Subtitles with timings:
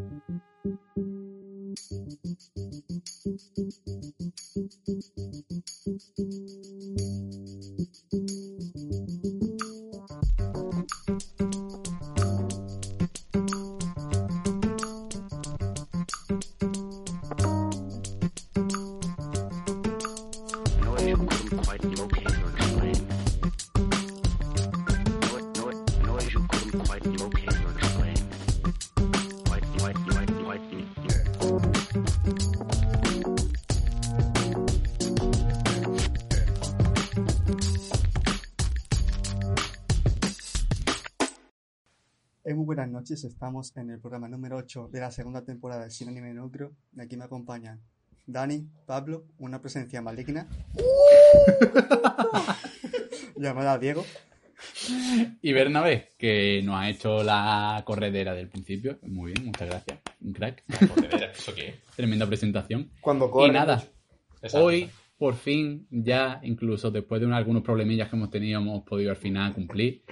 [0.00, 0.22] Thank
[6.18, 6.59] you.
[43.00, 46.72] Noches, estamos en el programa número 8 de la segunda temporada de Cine Anime Núcleo.
[46.94, 47.80] Y aquí me acompañan
[48.26, 50.46] Dani, Pablo, una presencia maligna,
[53.36, 54.04] llamada Diego,
[55.40, 58.98] Y Bernabé, que nos ha hecho la corredera del principio.
[59.06, 59.98] Muy bien, muchas gracias.
[60.20, 60.62] Un crack.
[60.94, 61.74] Corredera, ¿eso qué es?
[61.96, 62.90] Tremenda presentación.
[63.00, 63.52] cuando Y corre.
[63.54, 63.82] nada,
[64.42, 64.62] Exacto.
[64.66, 69.10] hoy, por fin, ya, incluso después de un- algunos problemillas que hemos tenido, hemos podido
[69.10, 70.02] al final cumplir.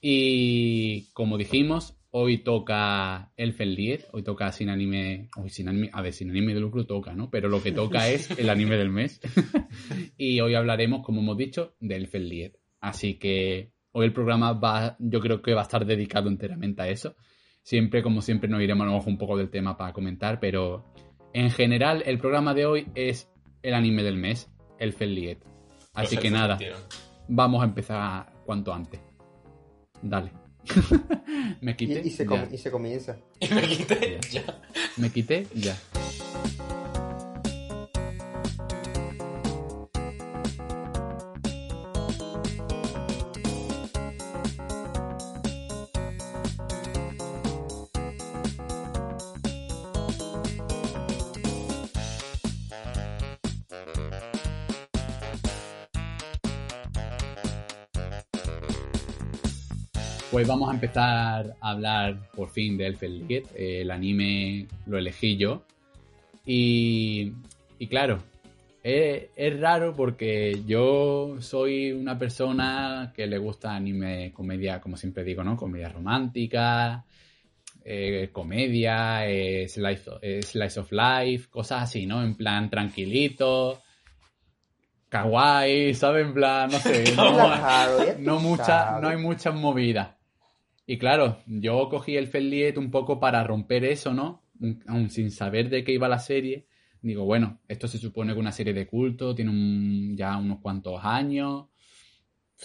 [0.00, 6.00] Y como dijimos, hoy toca Elfen 10, hoy toca sin anime, hoy sin anime, a
[6.00, 7.28] ver, sin anime de lucro toca, ¿no?
[7.28, 9.20] Pero lo que toca es el anime del mes.
[10.16, 12.56] y hoy hablaremos, como hemos dicho, de Elfen 10.
[12.80, 16.88] Así que hoy el programa va, yo creo que va a estar dedicado enteramente a
[16.88, 17.16] eso.
[17.62, 20.84] Siempre, como siempre, nos iremos a un poco del tema para comentar, pero
[21.32, 23.28] en general el programa de hoy es
[23.62, 24.48] el anime del mes,
[24.78, 25.38] Elfen 10.
[25.94, 26.58] Así Los que nada,
[27.26, 29.00] vamos a empezar cuanto antes.
[30.00, 30.43] Dale.
[31.60, 32.02] Me Y, quité.
[32.04, 32.48] y se, ya.
[32.52, 33.16] y se comienza.
[33.40, 34.44] Y me quité ya.
[34.96, 35.76] Me quité, ya.
[60.46, 63.44] Vamos a empezar a hablar por fin de Elfen Lied.
[63.54, 65.64] Eh, el anime lo elegí yo.
[66.44, 67.32] Y,
[67.78, 68.18] y claro,
[68.82, 75.24] es, es raro porque yo soy una persona que le gusta anime, comedia, como siempre
[75.24, 75.56] digo, ¿no?
[75.56, 77.04] Comedia romántica,
[77.84, 82.22] eh, comedia, eh, slice, of, eh, slice of life, cosas así, ¿no?
[82.22, 83.80] En plan tranquilito,
[85.08, 86.26] kawaii, ¿sabes?
[86.26, 87.04] En plan, no sé.
[87.16, 87.48] no-
[88.18, 90.08] no mucha, no hay muchas movidas.
[90.86, 94.44] Y claro, yo cogí el Felliet un poco para romper eso, ¿no?
[94.86, 96.66] Aún sin saber de qué iba la serie.
[97.00, 100.60] Digo, bueno, esto se supone que es una serie de culto, tiene un- ya unos
[100.60, 101.66] cuantos años.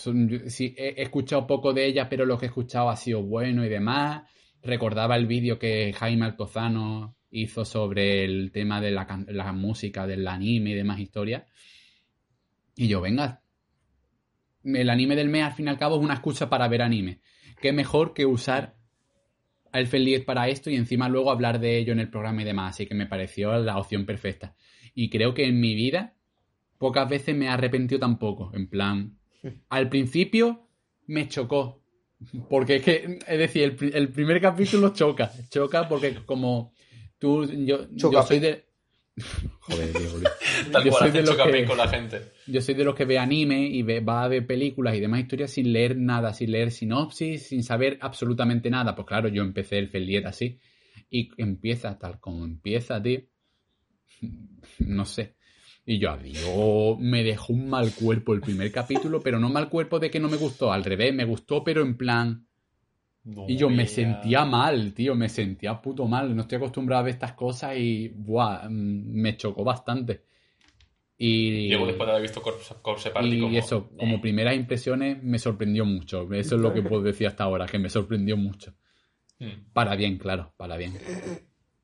[0.06, 4.30] He, escuchado poco de ella, pero lo que he escuchado ha sido bueno y demás.
[4.62, 10.28] Recordaba el vídeo que Jaime Altozano hizo sobre el tema de la, la música del
[10.28, 11.44] anime y demás historias.
[12.75, 13.41] Y yo, venga,
[14.63, 17.22] el anime del mes al fin y al cabo es una excusa para ver anime.
[17.61, 18.75] Qué mejor que usar
[19.71, 22.45] a Elfen Lied para esto y encima luego hablar de ello en el programa y
[22.45, 22.75] demás.
[22.75, 24.55] Así que me pareció la opción perfecta.
[24.93, 26.15] Y creo que en mi vida
[26.77, 28.51] pocas veces me he arrepentido tampoco.
[28.53, 29.17] En plan,
[29.69, 30.67] al principio
[31.07, 31.83] me chocó.
[32.49, 35.31] Porque es que, es decir, el, el primer capítulo choca.
[35.49, 36.73] Choca porque como
[37.17, 38.69] tú, yo, yo soy de...
[39.62, 40.30] Joder, Diego, Luis.
[40.72, 42.22] Tal Yo cual soy de los que- con la gente.
[42.47, 45.22] yo soy de los que ve anime y ve- va a ver películas y demás
[45.22, 48.96] historias sin leer nada, sin leer sinopsis, sin saber absolutamente nada.
[48.96, 50.59] Pues claro, yo empecé el Feliet así.
[51.09, 53.21] Y empieza tal como empieza, tío.
[54.80, 55.36] No sé.
[55.86, 60.00] Y yo, adiós, me dejó un mal cuerpo el primer capítulo, pero no mal cuerpo
[60.00, 62.45] de que no me gustó, al revés, me gustó, pero en plan...
[63.47, 66.35] Y yo me sentía mal, tío, me sentía puto mal.
[66.35, 70.23] No estoy acostumbrado a ver estas cosas y, buah, mm, me chocó bastante.
[71.17, 71.67] Y...
[71.67, 73.57] Diego, después de haber visto Corpse, Corpse Party, Y como...
[73.57, 76.31] eso, como primeras impresiones, me sorprendió mucho.
[76.33, 78.73] Eso es lo que puedo decir hasta ahora, que me sorprendió mucho.
[79.39, 79.71] Mm.
[79.73, 80.93] Para bien, claro, para bien.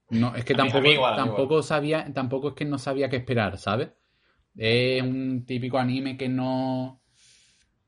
[0.09, 3.89] No, es que tampoco, igual, tampoco sabía, tampoco es que no sabía qué esperar, ¿sabes?
[4.56, 7.01] Es un típico anime que no.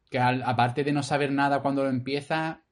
[0.09, 2.65] que al- aparte de no saber nada cuando lo empieza,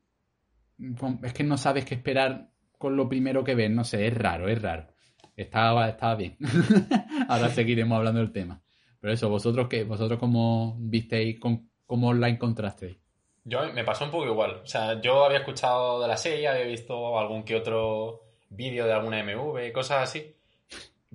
[1.24, 4.48] es que no sabes qué esperar con lo primero que ves, no sé, es raro,
[4.48, 4.88] es raro.
[5.36, 6.38] Estaba, estaba bien.
[7.30, 8.62] Ahora seguiremos hablando del tema.
[9.00, 12.98] Pero eso, vosotros qué, vosotros cómo visteis, con, cómo la encontrasteis.
[13.44, 14.62] Yo me pasó un poco igual.
[14.64, 18.94] O sea, yo había escuchado de la serie, había visto algún que otro vídeo de
[18.94, 20.36] alguna MV, cosas así.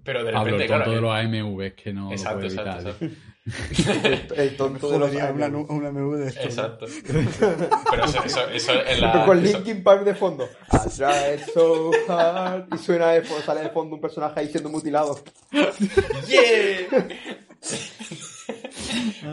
[0.02, 0.94] Pero de Pablo, repente, tonto claro.
[0.94, 2.78] de los AMV que no Exacto, lo puede evitar.
[2.78, 3.08] exacto, ¿eh?
[3.08, 3.29] exacto.
[4.36, 6.40] El tonto de los una, una MV de esto.
[6.42, 6.86] Exacto.
[7.90, 9.12] Pero eso, eso, eso en la.
[9.12, 10.48] Pero con eso- Linkin Park de fondo.
[10.72, 12.66] I tried so hard.
[12.74, 15.18] Y suena de sale de fondo un personaje ahí siendo mutilado.
[16.28, 17.04] ¡Yeah!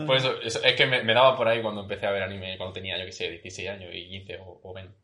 [0.06, 2.56] Pues eso, eso- es que me, me daba por ahí cuando empecé a ver anime,
[2.56, 4.94] cuando tenía, yo que sé, 16 años y 15 o, o 20.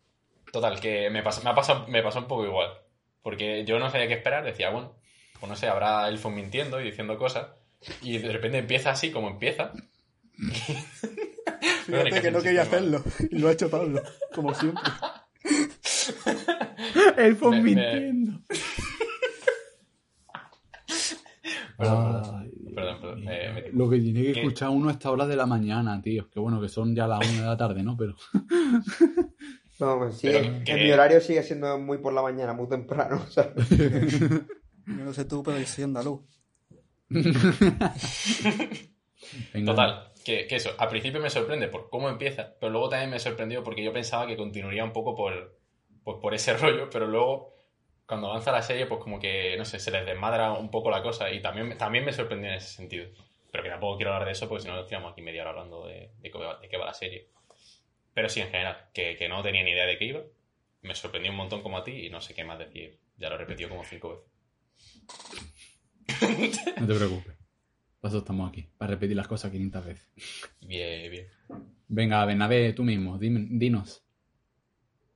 [0.53, 2.69] Total, que me pasó, me, ha pasado, me pasó un poco igual.
[3.23, 4.95] Porque yo no sabía qué esperar, decía, bueno,
[5.41, 7.47] pues no sé, habrá elfos mintiendo y diciendo cosas.
[8.03, 9.73] Y de repente empieza así como empieza.
[11.87, 13.03] Fíjate que no quería hacerlo.
[13.31, 14.03] Y lo ha hecho Pablo,
[14.35, 14.83] como siempre.
[17.17, 18.41] Me- me- mintiendo.
[21.77, 24.41] Perdón, Ay, perdón, me- Lo que tiene que ¿Qué?
[24.41, 26.29] escuchar uno a esta hora de la mañana, tío.
[26.31, 27.97] Que bueno, que son ya las una de la tarde, ¿no?
[27.97, 28.15] Pero
[29.81, 32.69] No, pues sí, Pero en, que- mi horario sigue siendo muy por la mañana, muy
[32.69, 33.27] temprano.
[33.29, 33.53] Sea,
[34.87, 36.21] Yo no sé tú, pero yo soy andaluz.
[39.65, 43.19] Total, que, que eso, al principio me sorprende por cómo empieza, pero luego también me
[43.19, 45.59] sorprendió porque yo pensaba que continuaría un poco por,
[46.05, 47.55] pues por ese rollo, pero luego
[48.07, 51.03] cuando avanza la serie, pues como que, no sé, se les desmadra un poco la
[51.03, 53.09] cosa y también, también me sorprendió en ese sentido.
[53.51, 55.51] Pero que tampoco quiero hablar de eso porque si no nos tiramos aquí media hora
[55.53, 57.29] hablando de, de, qué va, de qué va la serie.
[58.15, 60.23] Pero sí, en general, que, que no tenía ni idea de qué iba.
[60.83, 62.99] Me sorprendió un montón como a ti y no sé qué más decir.
[63.19, 64.27] Ya lo he repetido como cinco veces.
[66.81, 67.35] No te preocupes.
[68.01, 70.09] Para eso estamos aquí, para repetir las cosas 500 veces.
[70.61, 71.27] Bien, bien.
[71.89, 74.03] Venga, Bernabé, tú mismo, dime- dinos.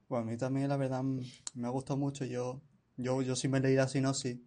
[0.09, 2.25] Bueno, a mí también, la verdad, me ha gustado mucho.
[2.25, 2.63] Yo,
[2.97, 4.39] yo, yo sí me leí la sinopsis.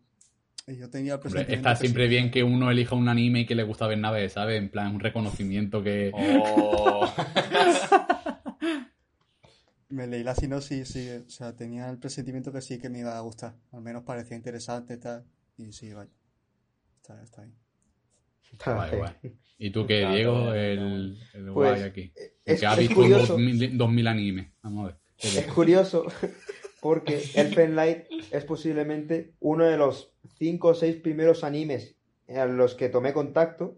[0.68, 2.10] Y yo tenía el Hombre, presentimiento está que siempre sí.
[2.10, 4.60] bien que uno elija un anime y que le gusta Bernabé, ¿sabes?
[4.60, 6.12] En plan, un reconocimiento que...
[6.14, 7.14] Oh.
[9.90, 13.18] Me leí la sinopsis, sí, o sea, tenía el presentimiento que sí que me iba
[13.18, 13.56] a gustar.
[13.74, 15.26] Al menos parecía interesante y tal.
[15.58, 16.10] Y sí, vaya.
[17.24, 17.56] Está, está bien.
[18.66, 19.34] Guay, guay.
[19.58, 20.54] ¿Y tú qué, Diego?
[20.54, 22.14] El, el Pues, guay aquí.
[22.46, 23.34] es- que ha visto curioso.
[23.34, 24.48] 2000, 2000 animes.
[24.62, 24.98] Vamos a ver.
[25.18, 26.06] ¿Qué Es curioso
[26.82, 31.96] porque Elfen Light es posiblemente uno de los cinco o seis primeros animes
[32.28, 33.78] a los que tomé contacto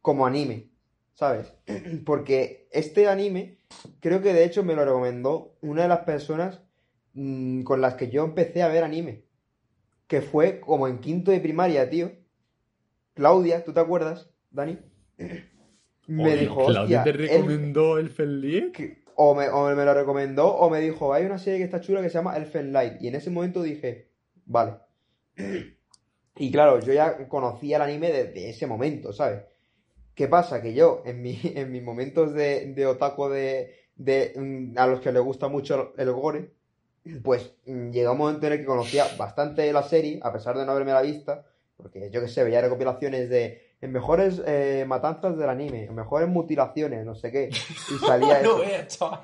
[0.00, 0.70] como anime,
[1.14, 1.52] ¿sabes?
[2.04, 3.58] Porque este anime
[4.00, 6.60] creo que de hecho me lo recomendó una de las personas
[7.14, 9.24] mm, con las que yo empecé a ver anime,
[10.06, 12.12] que fue como en quinto de primaria, tío.
[13.14, 14.78] Claudia, ¿tú te acuerdas, Dani?
[16.06, 18.10] Me Oye, dijo, Claudia te el- recomendó el
[18.72, 21.80] que- o, me, o me lo recomendó o me dijo, hay una serie que está
[21.80, 23.00] chula que se llama Elfen Light.
[23.00, 24.08] Y en ese momento dije,
[24.44, 24.74] vale.
[26.36, 29.44] Y claro, yo ya conocía el anime desde ese momento, ¿sabes?
[30.14, 30.60] ¿Qué pasa?
[30.60, 35.00] Que yo, en, mi, en mis momentos de, de otaku de, de, mm, a los
[35.00, 36.50] que les gusta mucho el gore,
[37.22, 40.66] pues mm, llegó un momento en el que conocía bastante la serie, a pesar de
[40.66, 45.36] no haberme la vista, porque yo que sé, veía recopilaciones de en mejores eh, matanzas
[45.36, 49.20] del anime, en mejores mutilaciones, no sé qué, y salía eso.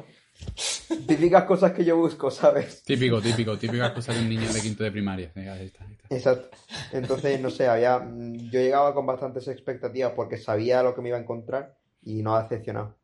[1.07, 2.83] Típicas cosas que yo busco, ¿sabes?
[2.83, 5.31] Típico, típico, típicas cosas de un niño de quinto de primaria.
[5.35, 6.15] Venga, ahí está, ahí está.
[6.15, 6.57] Exacto.
[6.93, 11.19] Entonces, no sé, había, yo llegaba con bastantes expectativas porque sabía lo que me iba
[11.19, 12.97] a encontrar y no ha decepcionado.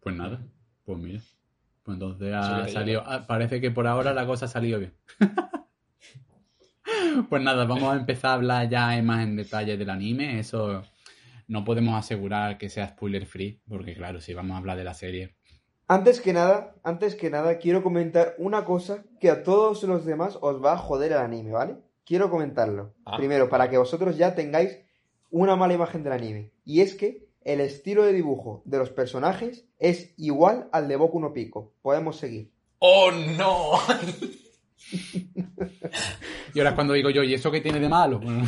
[0.00, 0.40] Pues nada,
[0.84, 1.20] pues mira.
[1.82, 3.02] Pues entonces ha salido.
[3.06, 4.94] ah, Parece que por ahora la cosa ha salido bien.
[7.28, 10.38] pues nada, vamos a empezar a hablar ya más en detalle del anime.
[10.38, 10.82] Eso
[11.48, 14.94] no podemos asegurar que sea spoiler free, porque claro, si vamos a hablar de la
[14.94, 15.34] serie.
[15.86, 20.38] Antes que nada, antes que nada, quiero comentar una cosa que a todos los demás
[20.40, 21.76] os va a joder el anime, ¿vale?
[22.04, 22.94] Quiero comentarlo.
[23.04, 23.16] Ah.
[23.16, 24.78] Primero, para que vosotros ya tengáis
[25.30, 26.52] una mala imagen del anime.
[26.64, 31.20] Y es que el estilo de dibujo de los personajes es igual al de Boku
[31.20, 31.74] no Pico.
[31.82, 32.50] Podemos seguir.
[32.78, 33.72] ¡Oh, no!
[36.54, 38.20] Y ahora es cuando digo yo, ¿y eso qué tiene de malo?
[38.20, 38.44] Bueno,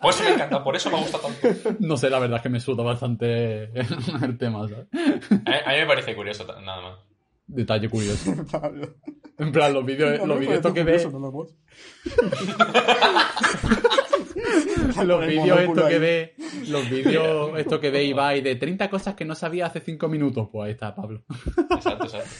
[0.00, 1.76] Por eso me encanta, por eso me gusta tanto.
[1.78, 3.64] no sé, la verdad es que me suda bastante
[4.22, 4.86] el tema, ¿sabes?
[5.30, 6.98] A mí, me parece curioso, nada más.
[7.46, 8.34] Detalle curioso.
[8.50, 8.94] Pablo.
[9.38, 11.12] En plan, los vídeos, No, los vídeos estos que ves.
[11.12, 11.20] no
[15.04, 16.34] los vídeos estos que ve,
[16.68, 20.48] los vídeos estos que ve Ibai de 30 cosas que no sabía hace 5 minutos,
[20.50, 21.22] pues ahí está Pablo.
[21.70, 22.30] Exacto, exacto.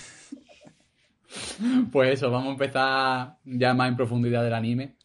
[1.91, 4.97] Pues eso, vamos a empezar ya más en profundidad del anime.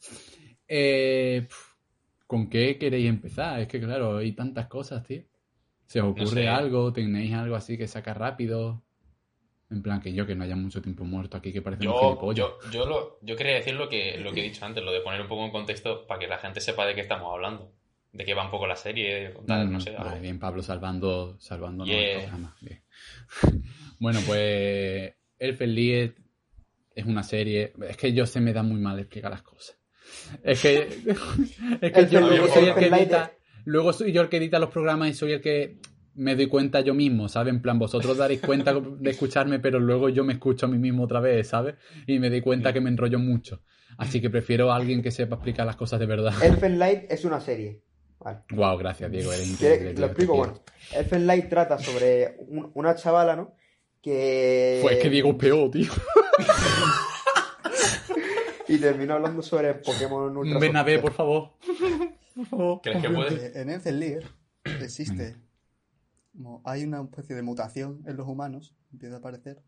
[0.68, 1.48] Eh,
[2.26, 3.60] ¿Con qué queréis empezar?
[3.62, 5.24] Es que claro, hay tantas cosas, tío.
[5.86, 6.48] ¿Se os ocurre sé.
[6.50, 6.92] algo?
[6.92, 8.84] ¿Tenéis algo así que saca rápido?
[9.70, 12.00] En plan, que yo, que no haya mucho tiempo muerto aquí, que parece un Yo,
[12.00, 12.48] gilipollas.
[12.48, 15.02] yo, yo, lo, yo quería decir lo que, lo que he dicho antes, lo de
[15.02, 17.74] poner un poco en contexto para que la gente sepa de qué estamos hablando.
[18.14, 19.92] De qué va un poco la serie, tal, no sé.
[19.92, 22.12] Vale, bien, Pablo, salvando, salvando Yeah.
[22.14, 22.56] el programa.
[22.62, 22.82] Bien.
[24.00, 26.12] bueno, pues Elfen Lied
[26.96, 27.74] es una serie.
[27.88, 29.78] Es que yo se me da muy mal explicar las cosas.
[30.44, 30.88] Es que,
[31.82, 33.32] es que yo luego soy el que edita,
[33.66, 35.78] luego soy yo el que edita los programas y soy el que
[36.16, 37.54] me doy cuenta yo mismo, ¿sabes?
[37.54, 41.04] En plan, vosotros daréis cuenta de escucharme, pero luego yo me escucho a mí mismo
[41.04, 41.76] otra vez, ¿sabes?
[42.08, 43.62] Y me doy cuenta que me enrollo mucho.
[43.98, 46.34] Así que prefiero a alguien que sepa explicar las cosas de verdad.
[46.44, 47.82] Elfen Light es una serie.
[48.20, 48.40] Vale.
[48.52, 49.92] Wow, gracias, Diego, eres ¿Quieres- increíble.
[49.94, 50.64] tío, Lo explico, bueno.
[50.96, 53.56] Elfen Light trata sobre un- una chavala, ¿no?
[54.02, 54.80] Que.
[54.82, 55.92] Pues es que Diego peor, tío.
[58.70, 60.60] Y terminó hablando sobre Pokémon Ultra.
[60.60, 61.52] Ven a ver, por favor.
[62.36, 62.82] Por favor.
[62.82, 63.46] ¿Crees que puede?
[63.48, 64.20] Eh, En Elfen Lied
[64.82, 65.38] existe.
[66.34, 69.64] como hay una especie de mutación en los humanos, empieza a aparecer.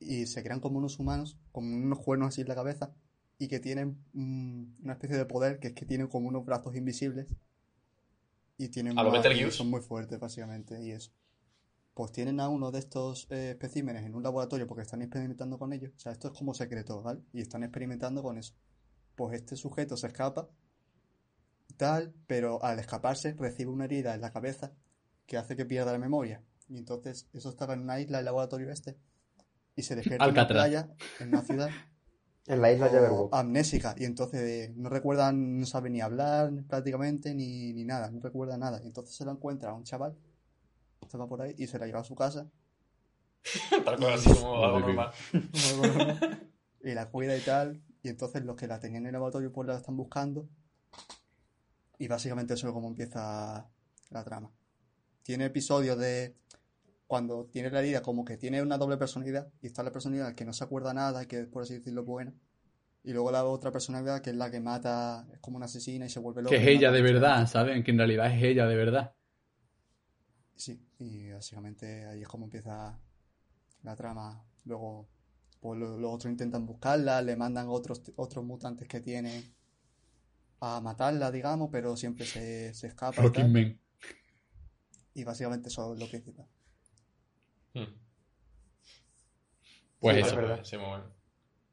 [0.00, 2.92] Y se crean como unos humanos, como unos cuernos así en la cabeza.
[3.38, 6.74] Y que tienen mm, una especie de poder que es que tienen como unos brazos
[6.74, 7.28] invisibles.
[8.58, 10.82] Y tienen ¿A más- y son muy fuertes, básicamente.
[10.82, 11.12] Y eso.
[11.94, 15.72] Pues tienen a uno de estos eh, especímenes en un laboratorio porque están experimentando con
[15.72, 15.92] ellos.
[15.96, 17.20] O sea, esto es como secreto, ¿vale?
[17.32, 18.54] Y están experimentando con eso.
[19.16, 20.48] Pues este sujeto se escapa
[21.76, 24.72] tal, pero al escaparse recibe una herida en la cabeza
[25.26, 26.42] que hace que pierda la memoria.
[26.68, 28.96] Y entonces eso estaba en una isla, el laboratorio este,
[29.76, 31.70] y se despierta en una playa, en una ciudad
[32.46, 33.34] En la isla Jabberwock.
[33.34, 33.94] amnésica.
[33.96, 38.56] Y entonces eh, no recuerdan, no sabe ni hablar prácticamente, ni, ni nada, no recuerda
[38.58, 38.80] nada.
[38.82, 40.16] Y entonces se lo encuentra a un chaval,
[41.10, 42.48] estaba por ahí, y se la lleva a su casa,
[43.84, 45.10] Tal cual, así como algo normal.
[46.82, 47.80] y la cuida y tal.
[48.02, 50.48] Y entonces los que la tenían en el laboratorio pues la están buscando.
[51.98, 53.68] Y básicamente eso es como empieza
[54.10, 54.50] la trama.
[55.22, 56.34] Tiene episodios de
[57.06, 60.44] cuando tiene la herida como que tiene una doble personalidad y está la personalidad que
[60.44, 62.32] no se acuerda nada, que es por así decirlo buena.
[63.02, 66.10] Y luego la otra personalidad que es la que mata, es como una asesina y
[66.10, 66.54] se vuelve loca.
[66.54, 67.46] Que es y ella de verdad.
[67.46, 67.82] ¿saben?
[67.82, 69.14] Que en realidad es ella de verdad.
[70.64, 72.96] Sí, y básicamente ahí es como empieza
[73.84, 74.44] la trama.
[74.64, 75.08] Luego,
[75.60, 79.54] pues lo- los otros intentan buscarla, le mandan otros, otros mutantes que tienen
[80.60, 83.52] a matarla, digamos, pero siempre se, se escapa y tal.
[83.52, 83.78] man.
[85.14, 86.46] Y básicamente eso es lo principal.
[87.74, 87.94] Hmm.
[90.00, 90.30] Pues Sí, eso.
[90.30, 90.64] es verdad.
[90.64, 91.04] Sí, muy bueno.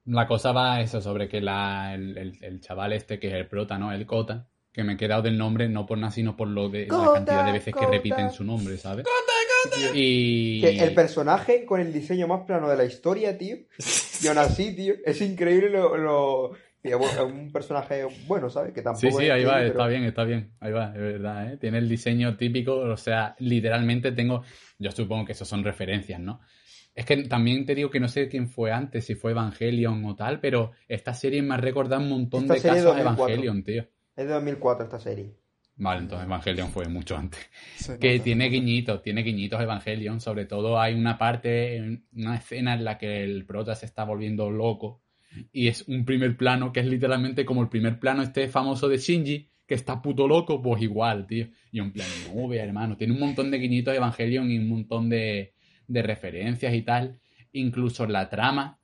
[0.05, 3.47] La cosa va eso sobre que la, el, el- el chaval este, que es el
[3.49, 3.91] prota, ¿no?
[3.93, 6.85] El Cota, que me he quedado del nombre no por nada, sino por lo de
[6.85, 9.05] la cantidad de veces que repiten su nombre, ¿sabes?
[9.93, 10.61] Y...
[10.61, 13.57] Que el personaje con el diseño más plano de la historia, tío.
[14.21, 15.97] Y aún así, tío, es increíble lo.
[15.97, 16.51] lo...
[16.81, 18.71] tío, un personaje bueno, ¿sabes?
[18.71, 20.51] Que tampoco Sí, sí, es ahí va, está pero- bien, está bien.
[20.59, 21.57] Ahí va, es verdad, ¿eh?
[21.57, 24.43] Tiene el diseño típico, o sea, literalmente tengo,
[24.77, 26.39] yo supongo que eso son referencias, ¿no?
[26.93, 30.15] Es que también te digo que no sé quién fue antes, si fue Evangelion o
[30.15, 33.25] tal, pero esta serie me ha recordado un montón Esta de casos de a 2004.
[33.27, 33.87] Evangelion, tío.
[34.17, 35.31] Es de 2004 esta serie.
[35.77, 37.39] Vale, entonces Evangelion fue mucho antes.
[37.99, 40.19] Que tiene guiñitos, tiene guiñitos Evangelion.
[40.19, 44.49] Sobre todo hay una parte, una escena en la que el prota se está volviendo
[44.49, 45.01] loco.
[45.51, 48.97] Y es un primer plano que es literalmente como el primer plano este famoso de
[48.97, 51.47] Shinji, que está puto loco, pues igual, tío.
[51.71, 52.97] Y un plan, no, vea, hermano.
[52.97, 55.53] Tiene un montón de guiñitos Evangelion y un montón de,
[55.87, 57.19] de referencias y tal.
[57.51, 58.79] Incluso la trama,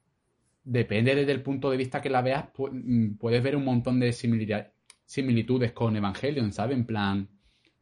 [0.64, 4.00] depende desde el punto de vista que la veas, pu- mm, puedes ver un montón
[4.00, 4.72] de similira-
[5.14, 6.76] similitudes con Evangelion, ¿sabes?
[6.76, 7.30] En plan,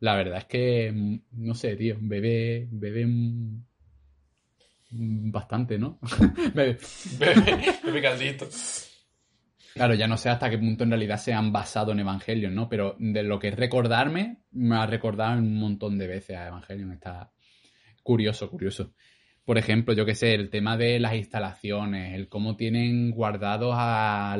[0.02, 3.64] la verdad es que, mm, no sé, tío, bebé, bebé mm,
[5.32, 5.98] bastante, ¿no?
[6.54, 6.78] Bebe,
[7.86, 8.50] bebe caldito.
[9.74, 12.68] Claro, ya no sé hasta qué punto en realidad se han basado en Evangelion, ¿no?
[12.68, 16.92] Pero de lo que es recordarme, me ha recordado un montón de veces a Evangelion.
[16.92, 17.32] Está
[18.04, 18.94] curioso, curioso.
[19.46, 24.36] Por ejemplo, yo qué sé, el tema de las instalaciones, el cómo tienen guardados a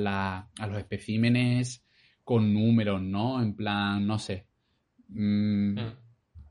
[0.68, 1.86] los especímenes
[2.32, 3.42] con números, ¿no?
[3.42, 4.46] En plan, no sé.
[5.10, 5.94] Mm, Hmm.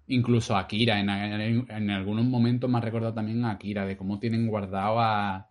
[0.08, 3.96] Incluso a Akira, en, en- en algunos momentos me ha recordado también a Akira, de
[3.96, 5.48] cómo tienen guardado a,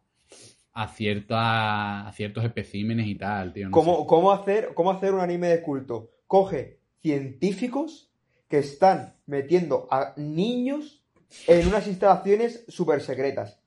[0.74, 3.70] a, cierta- a ciertos especímenes y tal, tío.
[3.70, 6.12] no ¿Cómo, hacer, ¿Cómo hacer un anime de culto?
[6.28, 8.12] Coge científicos
[8.50, 11.04] que están metiendo a niños
[11.48, 13.60] en unas instalaciones súper secretas.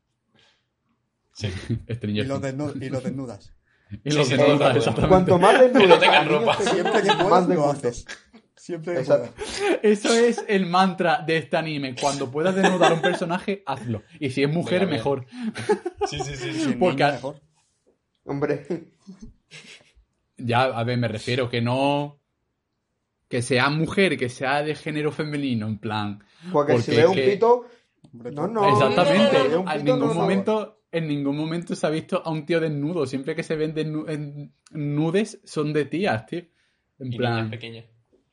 [1.32, 1.48] Sí.
[2.04, 2.40] Y los
[3.02, 3.52] desnudas.
[4.04, 4.90] Y los Sí, sí.
[5.08, 6.56] Cuanto más desnudos no tengan ropa.
[6.56, 7.78] Siempre que más puedas de lo culto.
[7.78, 8.06] haces.
[8.56, 9.32] Siempre que Exacto.
[9.34, 9.78] puedas.
[9.82, 11.94] Eso es el mantra de este anime.
[12.00, 14.02] Cuando puedas desnudar a un personaje, hazlo.
[14.20, 15.26] Y si es mujer, Venga, mejor.
[16.08, 16.76] Sí, sí, sí.
[16.78, 17.40] Porque- mejor.
[18.24, 18.66] Hombre,
[20.36, 22.20] Ya, a ver, me refiero que no.
[23.28, 26.22] Que sea mujer, que sea de género femenino, en plan.
[26.52, 27.66] porque si ve un que- pito,
[28.12, 28.68] Hombre, No, no.
[28.68, 29.38] Exactamente.
[29.74, 33.06] En ningún momento, en ningún momento se ha visto a un tío desnudo.
[33.06, 36.40] Siempre que se ven en- nudes son de tías, tío.
[36.98, 37.50] En Y niñas plan.
[37.50, 37.86] pequeñas.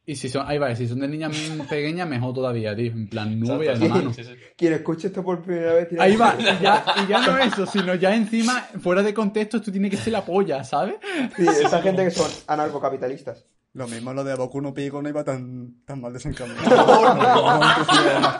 [0.05, 1.31] Y si son, ahí va, si son de niñas
[1.69, 2.91] pequeñas, mejor todavía, tío.
[2.91, 4.11] En plan, nube en la mano.
[4.13, 4.31] sí, sí.
[4.57, 7.93] Quien escuche esto por primera vez Ahí va, y ya, y ya no eso, sino
[7.95, 10.95] ya encima, fuera de contexto, esto tiene que ser la polla, ¿sabes?
[11.37, 13.45] Sí, esa gente que son anarcocapitalistas.
[13.73, 16.69] Lo mismo lo de Boku no Pico no iba tan, tan mal desencaminado.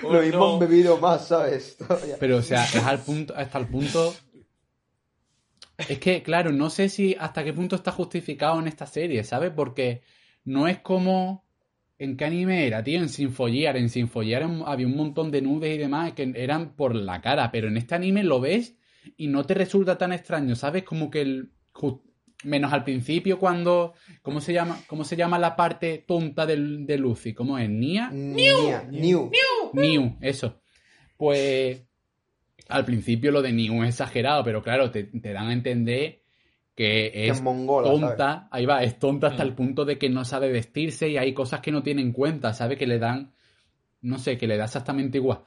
[0.00, 0.52] Oh, Lo mismo no.
[0.54, 1.76] han bebido más, ¿sabes?
[1.76, 2.16] Todavía.
[2.20, 4.14] Pero, o sea, es al punto, hasta el punto.
[5.76, 9.52] Es que, claro, no sé si hasta qué punto está justificado en esta serie, ¿sabes?
[9.54, 10.02] Porque
[10.44, 11.44] no es como.
[11.98, 13.00] ¿En qué anime era, tío?
[13.00, 13.76] En Sinfollear.
[13.76, 17.66] En Sinfollear había un montón de nudes y demás que eran por la cara, pero
[17.66, 18.76] en este anime lo ves
[19.16, 20.84] y no te resulta tan extraño, ¿sabes?
[20.84, 21.52] Como que el.
[22.44, 23.94] Menos al principio cuando.
[24.22, 24.78] ¿Cómo se llama?
[24.86, 27.34] ¿Cómo se llama la parte tonta del- de Lucy?
[27.34, 27.68] ¿Cómo es?
[27.68, 28.10] ¿Nia?
[28.12, 29.30] Nia, New.
[29.72, 30.60] New, eso.
[31.16, 31.82] Pues
[32.68, 36.22] al principio lo de New es exagerado, pero claro, te, te dan a entender
[36.76, 39.48] que es tonta, ahí va, es tonta hasta Mm.
[39.48, 42.52] el punto de que no sabe vestirse y hay cosas que no tiene en cuenta,
[42.54, 42.76] ¿sabe?
[42.76, 43.32] Que le dan,
[44.02, 45.40] no sé, que le da exactamente igual.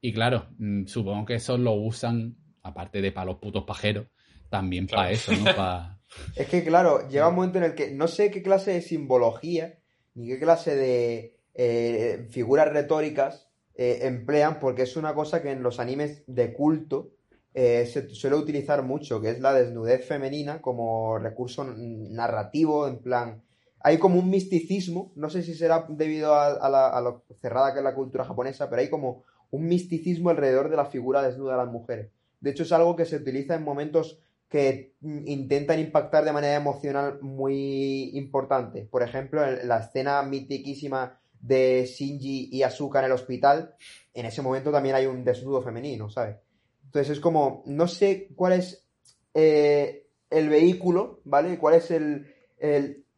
[0.00, 4.06] Y claro, mm, supongo que eso lo usan, aparte de para los putos pajeros,
[4.50, 5.00] también Claro.
[5.02, 5.44] para eso, ¿no?
[5.56, 5.97] Para...
[6.36, 9.78] Es que, claro, llega un momento en el que no sé qué clase de simbología
[10.14, 15.62] ni qué clase de eh, figuras retóricas eh, emplean, porque es una cosa que en
[15.62, 17.10] los animes de culto
[17.54, 23.42] eh, se suele utilizar mucho, que es la desnudez femenina como recurso narrativo, en plan...
[23.80, 27.72] Hay como un misticismo, no sé si será debido a, a la- a lo cerrada
[27.72, 29.22] que es la cultura japonesa, pero hay como
[29.52, 32.10] un misticismo alrededor de la figura desnuda de las mujeres.
[32.40, 36.56] De hecho, es algo que se utiliza en momentos que mm, intentan impactar de manera
[36.56, 38.86] emocional muy importante.
[38.86, 43.74] Por ejemplo, en la escena mitiquísima de Shinji y Asuka en el hospital,
[44.14, 46.36] en ese momento también hay un desnudo femenino, ¿sabes?
[46.84, 48.86] Entonces es como, no sé cuál es
[49.34, 51.58] eh, el vehículo, ¿vale?
[51.58, 52.26] ¿Cuál es el,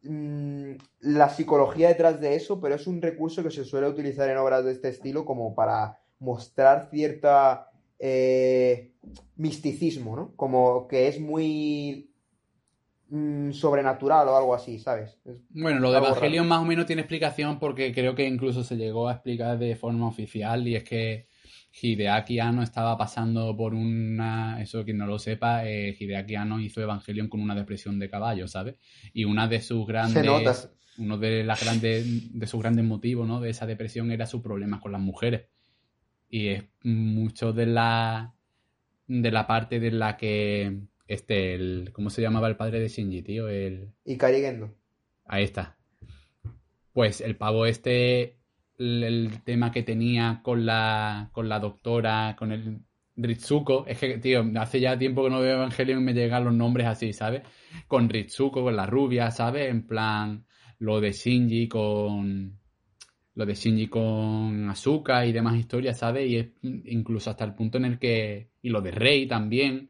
[0.03, 2.59] mm, la psicología detrás de eso?
[2.59, 5.99] Pero es un recurso que se suele utilizar en obras de este estilo como para
[6.19, 7.70] mostrar cierta
[8.01, 8.93] eh,
[9.35, 10.35] misticismo, ¿no?
[10.35, 12.09] Como que es muy
[13.09, 15.19] mm, sobrenatural o algo así, ¿sabes?
[15.25, 18.77] Es- Bueno, lo de Evangelion más o menos tiene explicación porque creo que incluso se
[18.77, 21.27] llegó a explicar de forma oficial y es que
[21.81, 26.81] Hideaki Anno estaba pasando por una, eso quien no lo sepa, eh, Hideaki Anno hizo
[26.81, 28.75] Evangelion con una depresión de caballo, ¿sabes?
[29.13, 32.05] Y una de sus grandes, uno de las grandes,
[32.37, 33.39] de sus grandes motivos, ¿no?
[33.41, 35.47] De esa depresión era su problema con las mujeres.
[36.31, 38.33] Y es mucho de la,
[39.05, 43.21] de la parte de la que, este, el, ¿cómo se llamaba el padre de Shinji,
[43.21, 43.49] tío?
[43.49, 44.73] El, Y Karigendo.
[45.25, 45.77] Ahí está.
[46.93, 48.37] Pues el pavo este,
[48.79, 52.79] el, el tema que tenía con la, con la doctora, con el
[53.17, 56.53] Ritsuko, es que, tío, hace ya tiempo que no veo Evangelion y me llegan los
[56.53, 57.43] nombres así, ¿sabes?
[57.87, 59.69] Con Ritsuko, con la rubia, ¿sabes?
[59.69, 60.45] En plan,
[60.79, 62.60] lo de Shinji con...
[63.35, 66.29] Lo de Shinji con Asuka y demás historias, ¿sabes?
[66.29, 68.49] Y es incluso hasta el punto en el que...
[68.61, 69.89] Y lo de Rei también.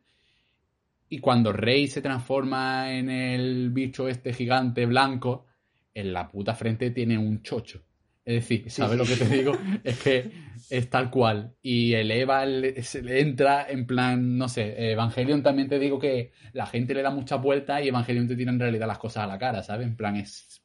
[1.10, 5.45] Y cuando Rey se transforma en el bicho este gigante blanco,
[5.93, 7.84] en la puta frente tiene un chocho.
[8.23, 9.54] Es decir, ¿sabes sí, lo que te digo?
[9.84, 10.32] Es que
[10.69, 11.56] es tal cual.
[11.62, 15.99] Y el Eva le- se le entra en plan, no sé, Evangelion también te digo
[15.99, 19.23] que la gente le da muchas vueltas y Evangelion te tira en realidad las cosas
[19.23, 19.88] a la cara, ¿sabes?
[19.88, 20.62] En plan es...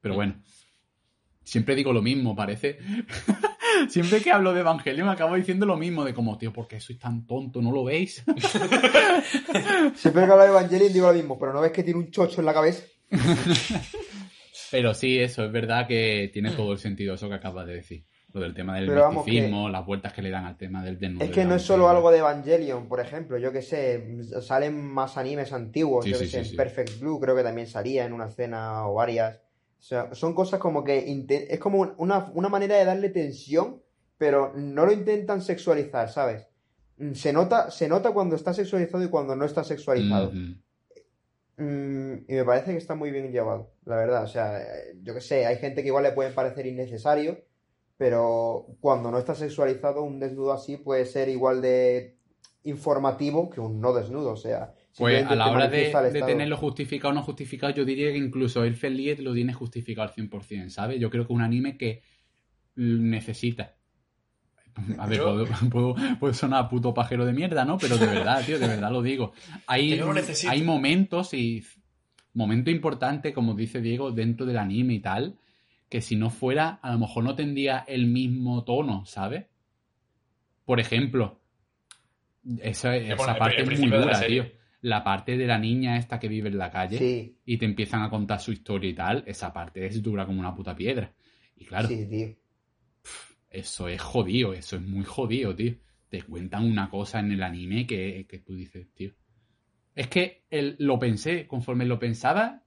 [0.00, 0.42] Pero bueno.
[1.44, 2.78] Siempre digo lo mismo, parece.
[3.88, 6.98] Siempre que hablo de Evangelion acabo diciendo lo mismo, de como, tío, ¿por qué sois
[6.98, 7.60] tan tonto?
[7.60, 8.22] ¿No lo veis?
[9.96, 12.40] Siempre que hablo de Evangelion digo lo mismo, pero ¿no ves que tiene un chocho
[12.40, 12.84] en la cabeza?
[14.70, 18.04] Pero sí, eso, es verdad que tiene todo el sentido eso que acabas de decir.
[18.32, 21.24] Lo del tema del misticismo, las vueltas que le dan al tema del desnudo.
[21.24, 25.18] Es que no es solo algo de Evangelion, por ejemplo, yo que sé, salen más
[25.18, 26.56] animes antiguos, Sí, yo que sí, sé, sí.
[26.56, 29.38] Perfect Blue creo que también salía en una escena o varias.
[29.82, 33.82] O sea, son cosas como que es como una, una manera de darle tensión,
[34.16, 36.46] pero no lo intentan sexualizar, ¿sabes?
[36.98, 40.30] Mm, Se nota, se nota cuando está sexualizado y cuando no está sexualizado.
[41.56, 44.22] Mm, y me parece que está muy bien llevado, la verdad.
[44.22, 47.40] O sea, eh, yo que sé, hay gente que igual le puede parecer innecesario,
[47.96, 52.16] pero cuando no está sexualizado, un desnudo así puede ser igual de
[52.62, 54.30] informativo que un no desnudo.
[54.30, 55.90] O sea, Pues a la hora de,
[56.26, 60.14] tenerlo justificado o no justificado, yo diría que incluso el Feliet lo tiene justificado al
[60.14, 61.00] 100%, ¿sabes?
[61.00, 62.02] Yo creo que es un anime que
[62.76, 63.74] necesita.
[64.98, 67.78] A ver, Yo- puedo, puedo- puedo sonar a puto pajero de mierda, ¿no?
[67.78, 69.32] Pero de verdad, tío, de verdad lo digo.
[69.66, 69.98] Hay,
[70.48, 71.64] hay momentos y
[72.34, 75.38] momento importante, como dice Diego, dentro del anime y tal,
[75.88, 79.46] que si no fuera, a lo mejor no tendría el mismo tono, ¿sabes?
[80.64, 81.40] por ejemplo,
[82.60, 84.46] esa, esa parte es muy dura, tío.
[84.82, 88.02] La parte de la niña esta que vive en la calle Sí, y te empiezan
[88.02, 91.12] a contar su historia y tal, esa parte es dura como una puta piedra.
[91.56, 92.34] Y claro, sí, tío.
[93.50, 95.74] eso es jodido, eso es muy jodido, tío.
[96.08, 99.12] Te cuentan una cosa en el anime que, que tú dices, tío.
[99.94, 102.62] Es que el- lo pensé, conforme lo pensaba,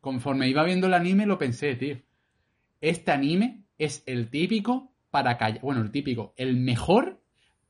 [0.00, 1.98] conforme iba viendo el anime, lo pensé, tío.
[2.80, 7.22] Este anime es el típico para callar, bueno, el típico, el mejor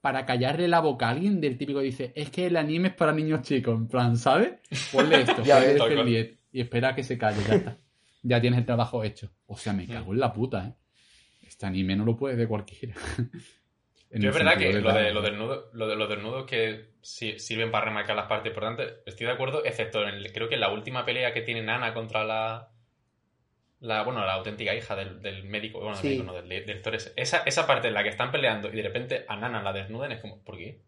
[0.06, 2.94] para callarle la boca a alguien del típico que dice, es que el anime es
[2.94, 4.52] para niños chicos, en plan, ¿sabes?
[4.92, 6.06] Ponle esto, Ya ponle este Tal cual.
[6.06, 7.76] liet y espera a que se calle, ya está.
[8.22, 9.32] Ya tienes el trabajo hecho.
[9.48, 10.72] O sea, me cago en la puta, ¿eh?
[11.48, 12.94] Este anime no lo puede ver cualquiera.
[14.08, 16.08] En Yo el es verdad que lo de, la- lo, del nudo, lo de los
[16.08, 20.32] desnudos que si- sirven para remarcar las partes importantes, estoy de acuerdo, excepto en el-
[20.32, 22.68] creo que en la última pelea que tiene Nana contra la,
[23.80, 26.08] la bueno, la auténtica hija del, del médico, bueno, del Sí.
[26.08, 26.50] médico, no, del,
[26.94, 27.12] ese.
[27.16, 30.12] Esa, esa parte en la que están peleando y de repente a Nana la desnudan
[30.12, 30.80] es como, ¿por qué?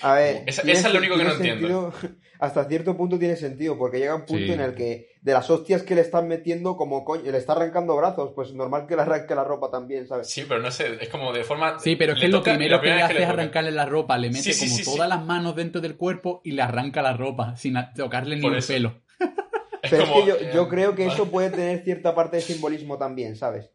[0.00, 1.92] A ver, Esa- tiene esa es lo único que no entiendo.
[2.40, 4.52] hasta cierto punto tiene sentido, porque llega un punto Sí.
[4.52, 7.94] en el que de las hostias que le están metiendo, como coño, le está arrancando
[7.94, 10.30] brazos, pues normal que le arranque la ropa también, ¿sabes?
[10.30, 11.78] Sí, pero no sé, es como de forma...
[11.78, 14.28] Sí, pero es que lo toca- primero que le hace es arrancarle la ropa, le
[14.28, 15.16] mete Sí, sí, como sí, todas sí.
[15.16, 18.72] las manos dentro del cuerpo y le arranca la ropa sin tocarle ni Por eso.
[18.72, 19.02] pelo.
[19.84, 22.36] Es Pero como, es que yo, eh, yo creo que eso puede tener cierta parte
[22.36, 23.70] de simbolismo también, ¿sabes?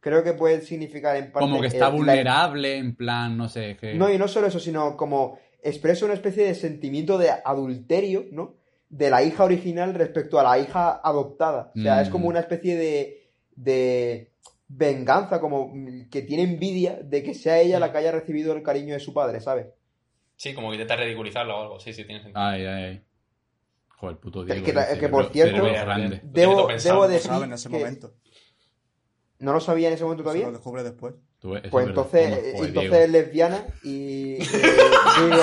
[0.00, 1.40] Creo que puede significar en parte...
[1.48, 3.94] Como que está eh, la- vulnerable, en plan, no sé, que...
[3.94, 8.56] No, y no solo eso, sino como expresa una especie de sentimiento de adulterio, ¿no?
[8.90, 11.72] De la hija original respecto a la hija adoptada.
[11.74, 12.00] O sea, Mm.
[12.02, 14.30] es como una especie de, de
[14.68, 18.62] venganza, como mm, que tiene envidia de que sea ella la que haya recibido el
[18.62, 19.68] cariño de su padre, ¿sabes?
[20.36, 22.44] Sí, como que intenta ridiculizarlo o algo, sí, sí, tiene sentido.
[22.44, 23.02] Ay, ay, ay.
[24.04, 24.64] Joder, puto Diego.
[24.64, 25.64] que- el que por cierto-
[26.22, 28.14] Debo, debo No decir en ese que momento.
[29.40, 30.46] no lo sabía en ese momento todavía.
[30.46, 31.14] lo descubre después.
[31.38, 32.94] Tú, Pues entonces, joder, entonces Diego.
[32.94, 34.36] es lesbiana y...
[34.36, 34.48] eh.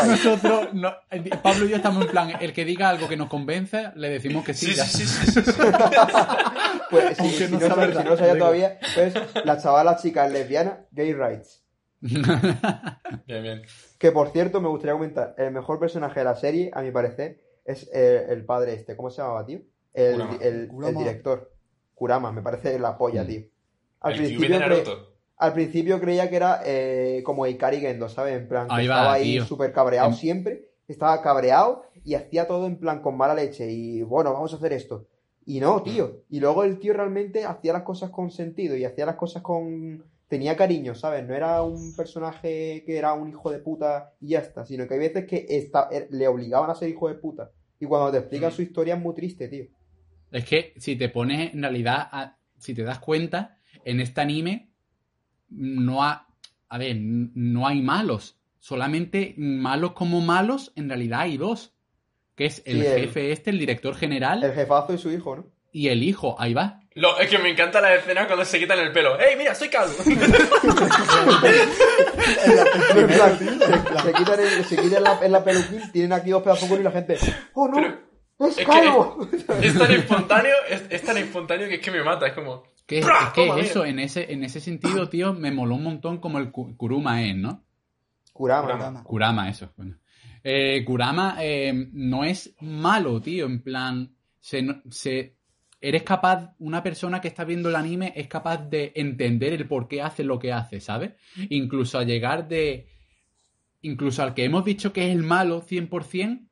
[0.08, 3.30] Nosotros, no, eh, Pablo y yo estamos en plan, el que diga algo que nos
[3.30, 4.66] convence, le decimos que sí.
[4.68, 5.26] Sí, ya sí, está.
[5.26, 5.62] sí, sí, sí, sí.
[6.90, 9.14] Pues si, no no, sea sabe- verdad, si no lo sabía todavía, pues
[9.46, 11.64] la chavala chica es lesbiana, gay rights.
[12.02, 13.62] Bien, bien.
[14.00, 17.40] Que por cierto, me gustaría comentar, el mejor personaje de la serie, a mi parecer,
[17.66, 18.96] es eh, el padre este.
[18.96, 19.60] ¿Cómo se llamaba, tío?
[19.94, 20.90] El, Kurama.
[20.90, 21.52] el- director.
[21.96, 23.28] Kurama, me parece la polla, Mm.
[23.28, 23.42] tío.
[24.02, 25.06] Al El principio, cre-
[25.38, 28.38] al principio creía que era eh, como Ikari Gendo, ¿sabes?
[28.38, 32.48] En plan, que Ahí va, estaba ahí súper cabreado Em- siempre, estaba cabreado y hacía
[32.48, 35.06] todo en plan con mala leche y bueno, vamos a hacer esto.
[35.46, 36.22] Y no, tío.
[36.30, 40.04] Y luego el tío realmente hacía las cosas con sentido y hacía las cosas con...
[40.32, 41.28] Tenía cariño, ¿sabes?
[41.28, 44.94] No era un personaje que era un hijo de puta y ya está, sino que
[44.94, 47.52] hay veces que esta- er- le obligaban a ser hijo de puta.
[47.82, 48.54] Y cuando te explican Mm.
[48.54, 49.66] su historia es muy triste, tío.
[50.32, 54.70] Es que si te pones en realidad, a- si te das cuenta, en este anime
[55.50, 56.28] no ha,
[56.70, 58.40] a ver, no hay malos.
[58.60, 61.76] Solamente malos como malos, en realidad hay dos.
[62.36, 65.36] Que es el Sí, el- jefe este, el director general, El jefazo y su hijo,
[65.36, 65.46] ¿no?
[65.74, 66.36] y el hijo.
[66.40, 66.81] Ahí va.
[66.96, 69.18] Lo- es que me encanta la escena cuando se quitan el pelo.
[69.20, 69.94] ¡Ey, mira, soy calvo!
[72.96, 76.44] En plan, se, se quitan, el- se quitan la, en la peluquín, tienen aquí dos
[76.44, 77.18] pedazos y la gente,
[77.54, 78.48] ¡oh no!
[78.48, 79.28] ¡Es calvo!
[79.62, 82.28] es tan espontáneo, es, es tan espontáneo que es que me mata.
[82.28, 82.64] Es como...
[82.88, 83.90] Que es, que Toma, eso, mira.
[83.92, 87.36] en ese, en ese sentido, tío, me moló un montón como el Ku- Kuruma es,
[87.36, 87.64] ¿no?
[88.34, 88.72] Kurama.
[88.74, 89.04] Kurama.
[89.04, 89.72] Kurama, eso.
[89.78, 89.98] Bueno.
[90.44, 93.46] Eh, Kurama eh, no es malo, tío.
[93.46, 95.38] En plan, se, no- se,
[95.82, 99.88] eres capaz, una persona que está viendo el anime es capaz de entender el por
[99.88, 101.14] qué hace lo que hace, ¿sabes?
[101.50, 102.88] Incluso a llegar de...
[103.82, 106.48] Incluso al que hemos dicho que es el malo 100%,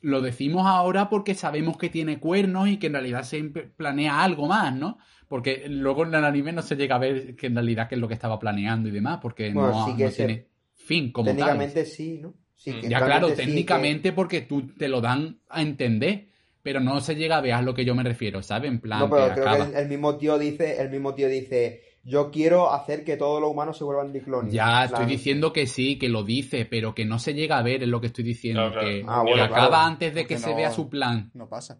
[0.00, 4.48] lo decimos ahora porque sabemos que tiene cuernos y que en realidad se planea algo
[4.48, 4.98] más, ¿no?
[5.28, 8.00] Porque luego en el anime no se llega a ver que en realidad qué es
[8.00, 11.12] lo que estaba planeando y demás, porque Bueno, no, sí que no se- tiene fin
[11.12, 11.36] como tal.
[11.36, 12.34] Técnicamente sí, ¿no?
[12.56, 12.80] Sí, Mm.
[12.82, 16.28] que Ya claro, sí, que- técnicamente porque tú te lo dan a entender,
[16.64, 18.70] pero no se llega a ver a lo que yo me refiero, ¿sabes?
[18.72, 19.70] En plan, No, pero que creo acaba.
[19.70, 23.50] que el, mismo tío dice, el mismo tío dice, yo quiero hacer que todos los
[23.50, 24.52] humanos se vuelvan diclonios.
[24.52, 27.82] Ya estoy diciendo que sí, que lo dice, pero que no se llega a ver
[27.82, 28.86] es lo que estoy diciendo, Claro, claro.
[28.88, 29.84] que, Ah, que bueno, acaba claro.
[29.84, 31.30] antes de que se vea su plan.
[31.34, 31.78] No pasa.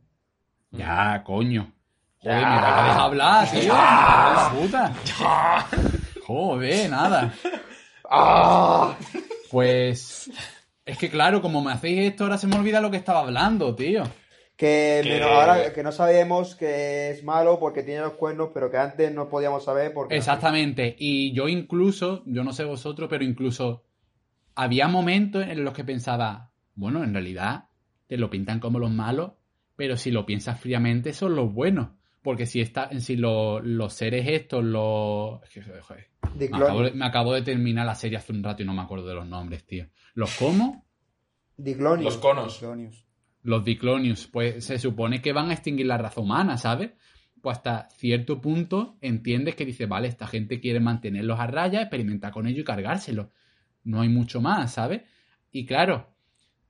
[0.70, 1.72] Ya, coño.
[2.18, 2.48] Joder, Ya.
[2.48, 3.72] me deja de hablar, tío.
[3.72, 4.94] La puta.
[6.26, 7.34] Joder, nada.
[8.10, 8.94] ¡Ah!
[9.50, 10.30] Pues
[10.84, 13.74] es que claro, como me hacéis esto, ahora se me olvida lo que estaba hablando,
[13.74, 14.04] tío.
[14.56, 18.70] Que, Que- menos ahora que no sabemos que es malo porque tiene los cuernos, pero
[18.70, 20.16] que antes no podíamos saber porque...
[20.16, 20.94] Exactamente.
[20.98, 23.82] Y yo incluso, yo no sé vosotros, pero incluso
[24.54, 27.64] había momentos en los que pensaba, bueno, en realidad
[28.06, 29.32] te lo pintan como los malos,
[29.74, 31.88] pero si lo piensas fríamente son los buenos.
[32.22, 35.40] Porque si está, si lo- los seres estos, los.
[35.82, 36.94] joder, me, acabo de, Clonius.
[36.94, 39.26] me acabo de terminar la serie hace un rato y no me acuerdo de los
[39.26, 39.88] nombres, tío.
[40.14, 40.86] ¿Los cómo?
[41.56, 42.04] De Clonius.
[42.04, 42.64] Los conos.
[43.44, 46.92] Los Diclonius, pues se supone que van a extinguir la raza humana, ¿sabes?
[47.40, 52.32] Pues hasta cierto punto entiendes que dice, vale, esta gente quiere mantenerlos a raya, experimentar
[52.32, 53.28] con ellos y cargárselos.
[53.84, 55.02] No hay mucho más, ¿sabes?
[55.52, 56.16] Y claro,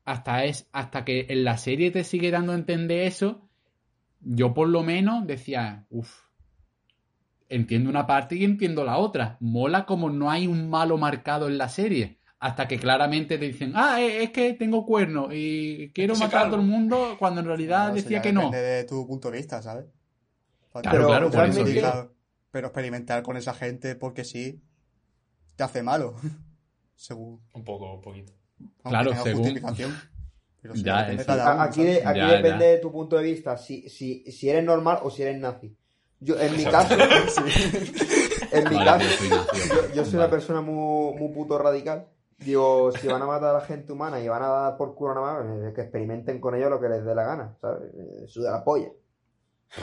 [0.04, 3.48] hasta, es, hasta que en la serie te sigue dando a entender eso,
[4.20, 6.24] yo por lo menos decía, uff,
[7.48, 9.36] entiendo una parte y entiendo la otra.
[9.38, 12.18] Mola como no hay un malo marcado en la serie.
[12.44, 16.50] Hasta que claramente te dicen, ah, eh, es que tengo cuernos y quiero matar a
[16.50, 18.40] todo el mundo, cuando en realidad Claro, decía que no.
[18.50, 19.86] Depende de tu punto de vista, ¿sabes?
[20.72, 22.12] Claro, Pero claro, por eso realmente- digo.
[22.50, 24.60] Pero experimentar con esa gente porque sí
[25.56, 26.16] te hace malo.
[26.94, 27.40] Según.
[27.54, 28.34] Un poco, un poquito.
[28.82, 29.96] aunque Claro, según- justificación.
[30.60, 31.32] Pero sí, Ya, eso.
[31.32, 32.70] Aquí, aquí Ya, depende ya.
[32.72, 35.74] de tu punto de vista, si, si, si eres normal o si eres nazi.
[36.20, 36.94] Yo, en mi caso,
[38.52, 39.24] en mi Vale, caso,
[39.94, 42.08] yo soy yo, una persona muy, muy puto radical.
[42.38, 45.14] Digo, si van a matar a la gente humana y van a dar por culo
[45.14, 47.90] nada más, eh, que experimenten con ellos lo que les dé la gana, ¿sabes?
[47.94, 48.88] Eh, Suda la polla.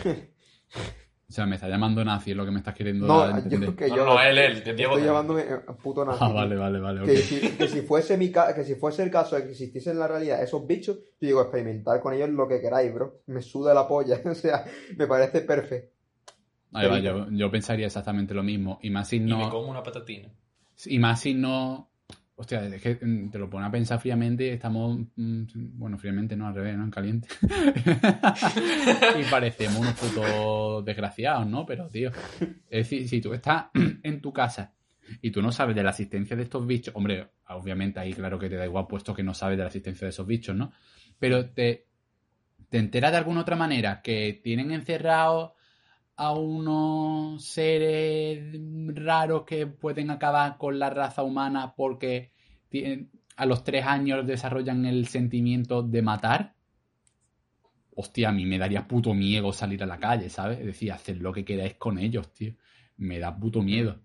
[1.30, 3.74] O sea, me está llamando nazi, es lo que me estás queriendo No, dar yo
[3.74, 4.96] que No, yo no, él, él, Diego.
[4.96, 5.44] estoy llamándome
[5.82, 6.20] puto nazi.
[6.22, 7.06] Ah, vale, vale, vale.
[7.06, 9.94] Que si, que si fuese mi ca- que si fuese el caso de que existiesen
[9.94, 13.22] en la realidad esos bichos, yo digo, experimentar con ellos lo que queráis, bro.
[13.28, 14.20] Me suda la polla.
[14.26, 14.66] O sea,
[14.98, 15.96] me parece perfecto.
[16.74, 18.78] Ahí va, yo, yo pensaría exactamente lo mismo.
[18.82, 19.50] Y más si Y me no.
[19.50, 20.30] como una patatina.
[20.86, 21.91] Y más si no.
[22.42, 24.98] Hostia, es que mm, te lo pone a pensar fríamente estamos.
[25.16, 25.44] mm,
[25.78, 26.84] Bueno, fríamente no al revés, ¿no?
[26.86, 27.28] En caliente.
[29.20, 31.68] y parecemos unos putos desgraciados, ¿no?
[31.68, 32.10] Pero, tío.
[32.68, 33.66] Es decir, si tú estás
[34.04, 34.74] en tu casa
[35.22, 36.96] y tú no sabes de la existencia de estos bichos.
[36.96, 40.06] Hombre, obviamente ahí claro que te da igual, puesto que no sabes de la existencia
[40.06, 40.72] de esos bichos, ¿no?
[41.20, 41.86] Pero te,
[42.70, 45.52] te enteras de alguna otra manera que tienen encerrados
[46.16, 48.60] a unos seres
[48.96, 52.31] raros que pueden acabar con la raza humana porque
[53.36, 56.56] a los tres años desarrollan el sentimiento de matar.
[57.96, 60.60] Hostia, a mí me daría puto miedo salir a la calle, ¿sabes?
[60.60, 62.54] Es decir, hacer lo que queráis con ellos, tío.
[62.98, 64.00] Me da puto miedo.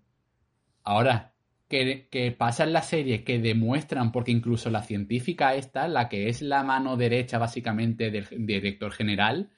[0.83, 1.33] Ahora,
[1.67, 6.29] que, que pasa en la serie que demuestran, porque incluso la científica esta, la que
[6.29, 9.51] es la mano derecha básicamente del director general,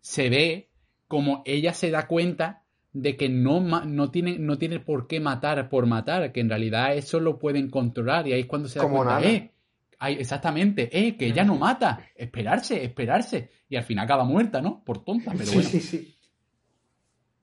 [0.00, 0.70] se ve
[1.06, 2.64] como ella se da cuenta
[3.00, 6.48] de que no, ma- no, tiene, no tiene por qué matar por matar, que en
[6.48, 9.30] realidad eso lo pueden controlar y ahí es cuando se da Como cuenta, nada.
[9.30, 9.52] eh,
[10.00, 14.82] ay, exactamente, eh, que ella no mata, esperarse, esperarse, y al final acaba muerta, ¿no?
[14.84, 15.68] Por tonta, pero sí, bueno.
[15.70, 16.14] sí, sí.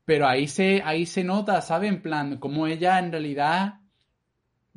[0.06, 1.89] Pero ahí se, ahí se nota, ¿sabes?
[1.89, 3.80] En plan, como ella en realidad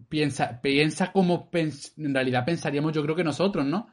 [0.09, 3.88] piensa, piensa como pens- en realidad pensaríamos yo creo que nosotros, ¿no?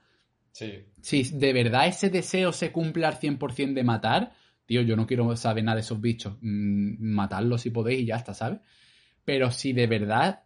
[0.52, 0.86] Sí.
[1.02, 4.32] Si de verdad ese deseo se cumple al 100% de matar,
[4.65, 6.38] tío, yo no quiero saber nada de esos bichos.
[6.41, 8.60] Mm, matadlos si podéis y ya está, ¿sabes?
[9.23, 10.43] Pero si de verdad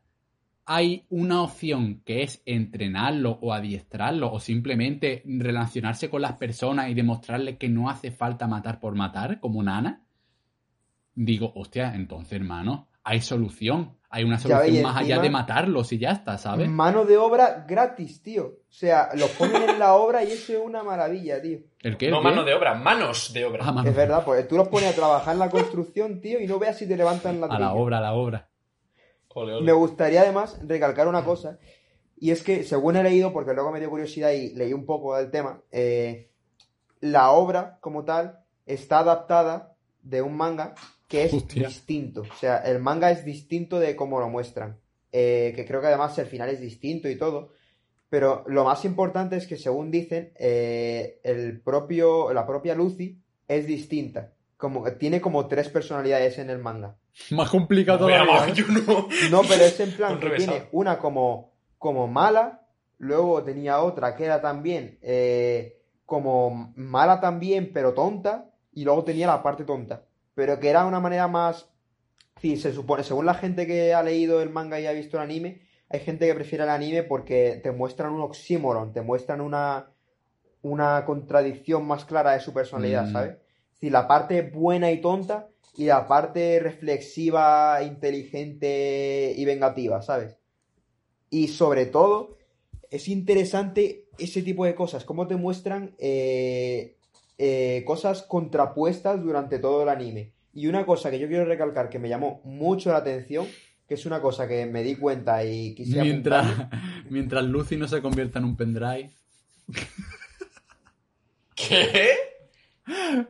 [0.66, 6.94] hay una opción que es entrenarlo o adiestrarlo o simplemente relacionarse con las personas y
[6.94, 10.04] demostrarles que no hace falta matar por matar, como Nana,
[11.16, 13.98] digo, hostia, entonces, hermano, hay solución.
[14.12, 16.68] Hay una solución ves, más allá de matarlos y ya está, ¿sabes?
[16.68, 18.46] Mano de obra gratis, tío.
[18.46, 21.60] O sea, los ponen en la obra y eso es una maravilla, tío.
[21.84, 22.10] ¿El qué?
[22.10, 23.64] No mano de obra, manos de obra.
[23.68, 26.48] Ah, mano- Es verdad, pues tú los pones a trabajar en la construcción, tío, y
[26.48, 28.50] no veas si te levantan la a la obra, a la obra.
[29.36, 29.66] Ole, ole.
[29.66, 31.60] Me gustaría además recalcar una cosa,
[32.18, 35.16] y es que según he leído, porque luego me dio curiosidad y leí un poco
[35.16, 36.32] del tema, eh,
[37.00, 40.74] la obra como tal está adaptada de un manga
[41.10, 41.68] que es Hostia.
[41.68, 42.22] distinto.
[42.22, 44.78] O sea, el manga es distinto de cómo lo muestran.
[45.12, 47.52] Eh, que creo que además el final es distinto y todo.
[48.10, 53.66] Pero lo más importante es que según dicen, eh, el propio, la propia Lucy es
[53.66, 54.34] distinta.
[54.56, 56.96] Como, tiene como tres personalidades en el manga.
[57.32, 58.48] Más complicado Vea, todavía.
[58.48, 58.56] ¿eh?
[58.56, 59.08] yo no.
[59.32, 62.68] No, pero es en plan que tiene una como, como mala,
[63.00, 69.28] luego tenía otra que era también eh, como mala también, pero tonta, y luego tenía
[69.28, 70.04] la parte tonta.
[70.40, 71.68] Pero que era una manera más...
[72.40, 75.24] Sí, se supone, según la gente que ha leído el manga y ha visto el
[75.24, 79.92] anime, hay gente que prefiere el anime porque te muestran un oxímoron, te muestran una,
[80.62, 83.12] una contradicción más clara de su personalidad, Mm.
[83.12, 83.38] ¿sabes?
[83.74, 90.38] Sí, la parte buena y tonta y la parte reflexiva, inteligente y vengativa, ¿sabes?
[91.30, 92.38] Y sobre todo,
[92.90, 96.96] es interesante ese tipo de cosas, cómo te muestran eh,
[97.42, 100.34] eh, cosas contrapuestas durante todo el anime.
[100.54, 103.48] Y una cosa que yo quiero recalcar que me llamó mucho la atención,
[103.88, 106.46] que es una cosa que me di cuenta y quise Mientras,
[107.10, 109.10] mientras Lucy no se convierta en un pendrive.
[111.56, 112.10] ¿Qué?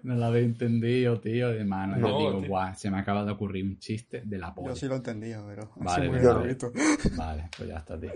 [0.01, 1.97] No lo habéis entendido, tío, de mano.
[1.97, 2.49] No, yo digo, tío.
[2.49, 4.69] guau, se me acaba de ocurrir un chiste de la polla.
[4.69, 6.19] Yo sí lo he entendido, pero Vale, es muy
[7.15, 7.49] vale.
[7.55, 8.13] pues ya está, tío.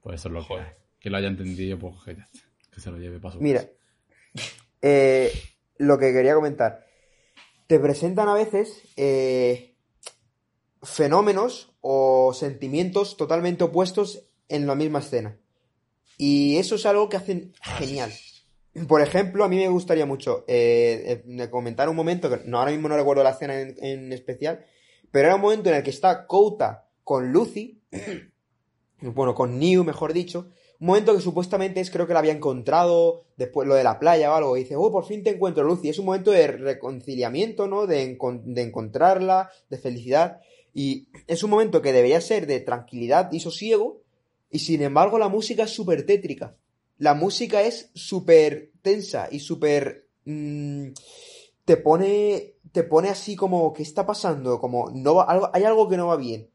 [0.00, 0.62] Pues eso es lo que.
[1.00, 2.38] Que lo haya entendido, pues que, ya está.
[2.70, 4.63] que se lo lleve para su Mira, casa.
[4.86, 5.32] Eh,
[5.78, 6.84] lo que quería comentar.
[7.66, 9.78] Te presentan a veces eh,
[10.82, 15.38] fenómenos o sentimientos totalmente opuestos en la misma escena.
[16.18, 18.12] Y eso es algo que hacen genial.
[18.86, 22.90] Por ejemplo, a mí me gustaría mucho eh, comentar un momento, que no, ahora mismo
[22.90, 24.66] no recuerdo la escena en, en especial,
[25.10, 27.80] pero era un momento en el que está Kouta con Lucy,
[29.00, 30.50] bueno, con New, mejor dicho,
[30.86, 34.34] momento que supuestamente es, creo que la había encontrado después lo de la playa o
[34.34, 37.86] algo, y dice, oh, por fin te encuentro, Lucy, es un momento de reconciliamiento, ¿no?
[37.86, 40.40] De, encon- de encontrarla, de felicidad,
[40.72, 44.02] y es un momento que debería ser de tranquilidad y sosiego,
[44.50, 46.56] y sin embargo la música es súper tétrica.
[46.98, 50.08] La música es súper tensa y súper...
[50.24, 50.88] mm,
[51.64, 52.52] te pone...
[52.72, 54.58] Te pone así como, ¿qué está pasando?
[54.58, 56.50] Como, no va, algo, hay algo que no va bien.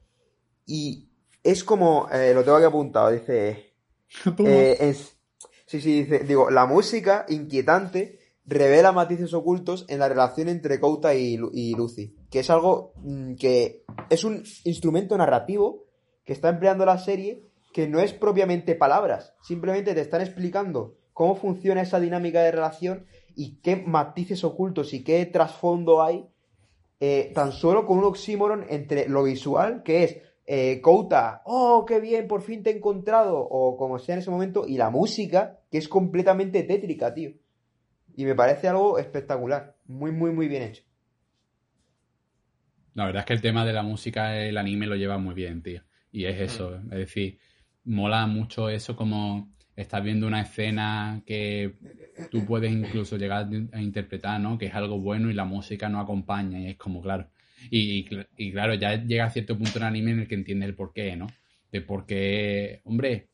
[0.66, 1.08] Y
[1.44, 3.69] es como, eh, lo tengo aquí apuntado, dice...
[4.48, 5.18] eh, es-
[5.66, 11.14] sí, sí, dice, digo, la música inquietante revela matices ocultos en la relación entre Kouta
[11.14, 15.84] y, Lu- y Lucy, que es algo mm, que es un instrumento narrativo
[16.26, 17.44] que está empleando la serie
[17.74, 23.06] que no es propiamente palabras, simplemente te están explicando cómo funciona esa dinámica de relación
[23.36, 26.26] y qué matices ocultos y qué trasfondo hay
[27.00, 30.18] eh, tan solo con un oxímoron entre lo visual, que es
[30.52, 34.32] eh, Kouta, oh, qué bien, por fin te he encontrado, o como sea en ese
[34.32, 37.34] momento, y la música, que es completamente tétrica, tío.
[38.16, 40.82] Y me parece algo espectacular, muy, muy, muy bien hecho.
[42.96, 45.62] La verdad es que el tema de la música, el anime lo lleva muy bien,
[45.62, 45.84] tío.
[46.12, 47.38] Y es eso, es decir,
[47.84, 51.76] mola mucho eso como estás viendo una escena que
[52.32, 54.58] tú puedes incluso llegar a interpretar, ¿no?
[54.58, 57.30] Que es algo bueno y la música no acompaña y es como, claro.
[57.72, 58.06] Y,
[58.52, 61.16] claro, ya llega a cierto punto en el anime en el que entiendes el porqué,
[61.16, 61.28] ¿no?
[61.72, 63.30] De por qué, hombre,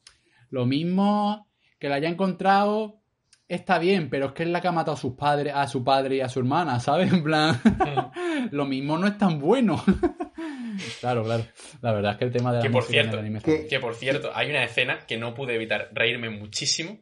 [0.49, 1.47] lo mismo
[1.79, 2.99] que la haya encontrado
[3.47, 5.83] está bien, pero es que es la que ha matado a sus padres, a su
[5.83, 7.13] padre y a su hermana, ¿sabes?
[7.13, 7.59] En plan,
[8.51, 9.81] lo mismo no es tan bueno.
[10.99, 11.45] claro, claro.
[11.81, 13.51] La verdad es que el tema de la Que por en el cierto, anime está
[13.51, 13.67] que- bien.
[13.69, 16.99] Que por cierto, hay una escena que no pude evitar reírme muchísimo,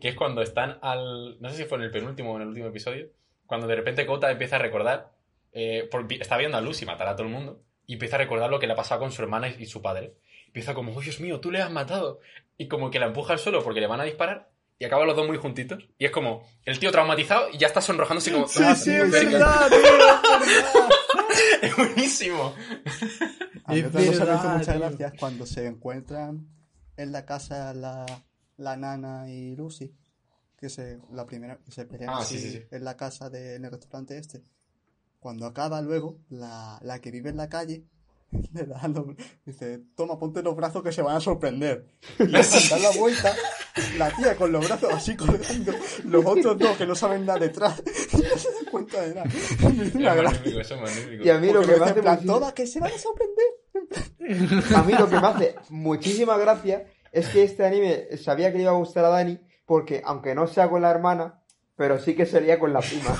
[0.00, 1.36] que es cuando están al.
[1.40, 3.08] No sé si fue en el penúltimo o en el último episodio,
[3.46, 5.12] cuando de repente Kota empieza a recordar.
[5.52, 8.48] Eh, por- está viendo a Lucy matar a todo el mundo, y empieza a recordar
[8.50, 10.14] lo que le ha pasado con su hermana y, y su padre.
[10.46, 12.20] Empieza como, oh Dios mío, tú le has matado.
[12.58, 15.16] Y como que la empuja al suelo porque le van a disparar, y acaban los
[15.16, 15.88] dos muy juntitos.
[15.98, 18.46] Y es como, el tío traumatizado y ya está sonrojándose como.
[18.48, 19.26] Sí, "Ah, sí, es sí".
[19.26, 20.88] verdad, tío, es verdad.
[21.62, 22.54] Es buenísimo.
[23.64, 24.80] A mí Es otra cosa me hizo verdad, mucha tío.
[24.80, 26.46] gracia es cuando se encuentran
[26.96, 28.06] en la casa la,
[28.56, 29.92] la nana y Lucy.
[30.58, 32.62] Que se, la primera que se pelean Ah, sí, sí, sí.
[32.70, 34.42] en la casa de, en el restaurante este.
[35.22, 37.84] Cuando acaba luego, la, la que vive en la calle
[38.52, 39.06] le da los-
[39.46, 41.86] dice, toma, ponte los brazos que se van a sorprender.
[42.18, 43.32] Y le dan la vuelta,
[43.98, 45.72] la tía con los brazos así colgando,
[46.06, 47.80] los otros dos que no saben nada detrás,
[48.12, 49.28] y no se dan cuenta de nada.
[49.28, 51.24] Es magnífico, eso es magnífico.
[51.24, 52.92] Y a mí lo Porque que me me hace plan, muchísimo- todas que se van
[52.92, 53.46] a sorprender.
[54.76, 58.62] A mí lo que me hace muchísima gracia es que este anime sabía que le
[58.64, 61.42] iba a gustar a Dani porque, aunque no sea con la hermana,
[61.76, 63.18] pero sí que sería con la prima.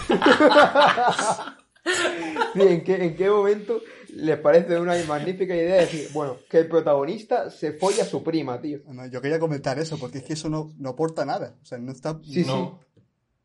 [2.55, 3.81] Sí, ¿En qué, ¿En qué momento
[4.15, 8.61] les parece una magnífica idea decir, bueno, que el protagonista se folla a su prima,
[8.61, 8.81] tío?
[8.87, 11.57] No, yo quería comentar eso, porque es que eso no, no aporta nada.
[11.63, 12.21] O sea, no está.
[12.23, 12.81] Sí, No.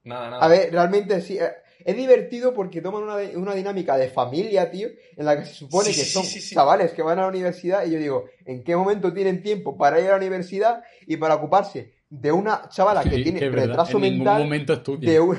[0.04, 0.44] Nada, nada.
[0.44, 1.38] A ver, realmente sí.
[1.38, 1.52] eh,
[1.86, 5.86] Es divertido porque toman una, una dinámica de familia, tío, en la que se supone
[5.90, 6.56] Sí, que sí, son sí, sí.
[6.56, 10.00] chavales que van a la universidad y yo digo, ¿en qué momento tienen tiempo para
[10.00, 13.98] ir a la universidad y para ocuparse de una chavala que Sí, tiene que retraso
[13.98, 15.12] en ningún mental momento estudia.
[15.12, 15.38] de, un-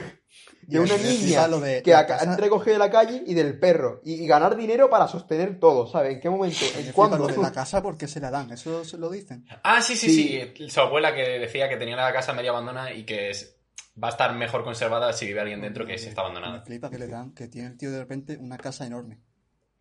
[0.69, 4.23] de una niña lo de que han recogido de la calle y del perro y,
[4.23, 6.15] y ganar dinero para sostener todo, ¿sabes?
[6.15, 6.65] ¿En qué momento?
[6.77, 7.17] Me ¿En cuándo?
[7.19, 9.47] lo de la casa porque se la dan, eso se lo dicen.
[9.63, 10.53] Ah, sí, sí, Sí.
[10.57, 13.57] sí, Su abuela que decía que tenía la casa medio abandonada y que es-
[14.03, 16.63] va a estar mejor conservada si vive alguien dentro que si está Me abandonada.
[16.65, 19.19] flipa que le dan, que tiene el tío de repente una casa enorme.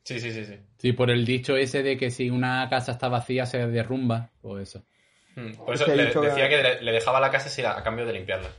[0.04, 0.56] Sí, sí, sí, sí.
[0.78, 4.58] Sí, por el dicho ese de que si una casa está vacía se derrumba, o
[4.58, 4.86] eso.
[5.36, 8.14] Hmm, Por eso le, decía que le, le dejaba la casa si a cambio de
[8.14, 8.50] limpiarla.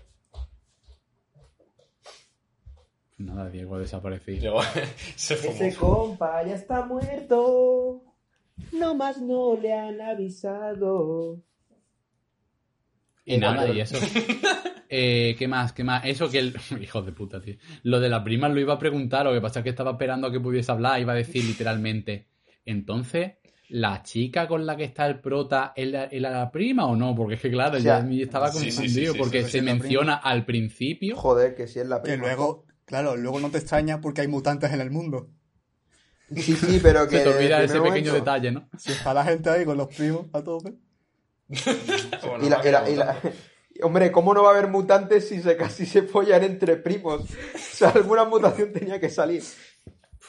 [3.18, 4.56] Nada, Diego ha desaparecido.
[5.16, 8.02] se Ese compa ya está muerto.
[8.72, 11.42] No más no le han avisado.
[13.24, 13.96] Y nada, y eso.
[14.90, 15.74] Eh, ¿Qué más?
[15.74, 16.02] ¿Qué más?
[16.06, 16.56] Eso que el.
[16.80, 17.56] Hijos de puta, tío.
[17.82, 20.28] Lo de la prima lo iba a preguntar, lo que pasa es que estaba esperando
[20.28, 22.28] a que pudiese hablar, iba a decir literalmente.
[22.64, 23.32] Entonces,
[23.68, 25.90] ¿la chica con la que está el prota es
[26.22, 27.14] la, prima o no?
[27.14, 29.40] Porque es que, claro, O sea, ya me estaba sí, sí, sí, confundido, sí, porque
[29.40, 31.16] sí, sí, se menciona al principio.
[31.16, 32.28] Joder, que si es la Que prima.
[32.28, 35.28] luego, Claro, luego no te extraña porque hay mutantes en el mundo.
[36.34, 37.18] Sí, sí, pero que.
[37.18, 38.68] Se te olvida ese pequeño momento- detalle, ¿no?
[38.76, 40.72] Si está la gente ahí con los primos a tope.
[41.48, 43.36] Bueno, Y la- más y la- que y la- votando.
[43.82, 47.22] Hombre, ¿cómo no va a haber mutantes si se casi se follan entre primos?
[47.54, 49.42] O sea, alguna mutación tenía que salir.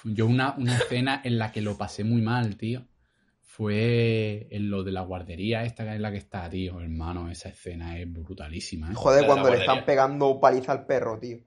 [0.03, 2.85] Yo una, una escena en la que lo pasé muy mal, tío.
[3.41, 6.79] Fue en lo de la guardería esta en la que está, tío.
[6.79, 8.93] Hermano, esa escena es brutalísima, ¿eh?
[8.95, 9.73] Joder, cuando le guardería.
[9.73, 11.39] están pegando paliza al perro, tío.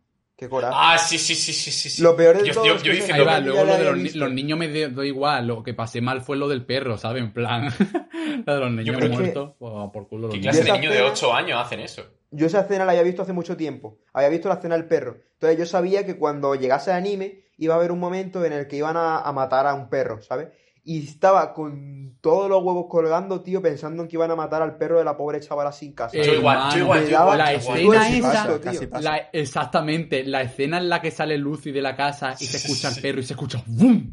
[0.43, 0.75] Qué coraje.
[0.77, 2.03] Ah, sí, sí, sí, sí, sí.
[2.03, 3.85] Lo peor de yo, todo yo- es yo que hice lo- va, luego lo de
[3.85, 6.99] los, ni- los niños me da igual, lo que pasé mal fue lo del perro,
[6.99, 7.23] ¿sabes?
[7.23, 7.65] En plan,
[8.47, 10.53] lo de los niños creo que- muertos, pues, por culo los ¿Qué niños.
[10.57, 12.03] clase de esa niño de escena- 8 años hacen eso?
[12.33, 13.99] Yo esa escena la había visto hace mucho tiempo.
[14.13, 15.19] Había visto la escena del perro.
[15.35, 18.67] Entonces yo sabía que cuando llegase el anime iba a haber un momento en el
[18.67, 20.49] que iban a, a matar a un perro, ¿sabes?
[20.85, 24.77] Y estaba con todos los huevos colgando, tío, pensando en que iban a matar al
[24.77, 26.17] perro de la pobre chavala sin casa.
[26.17, 29.01] Yo igual, yo igual, yo la escena esa.
[29.01, 32.81] La- exactamente, la escena en la que sale Lucy de la casa y se escucha
[32.81, 33.01] sí, el sí.
[33.01, 34.11] perro y se escucha ¡bum!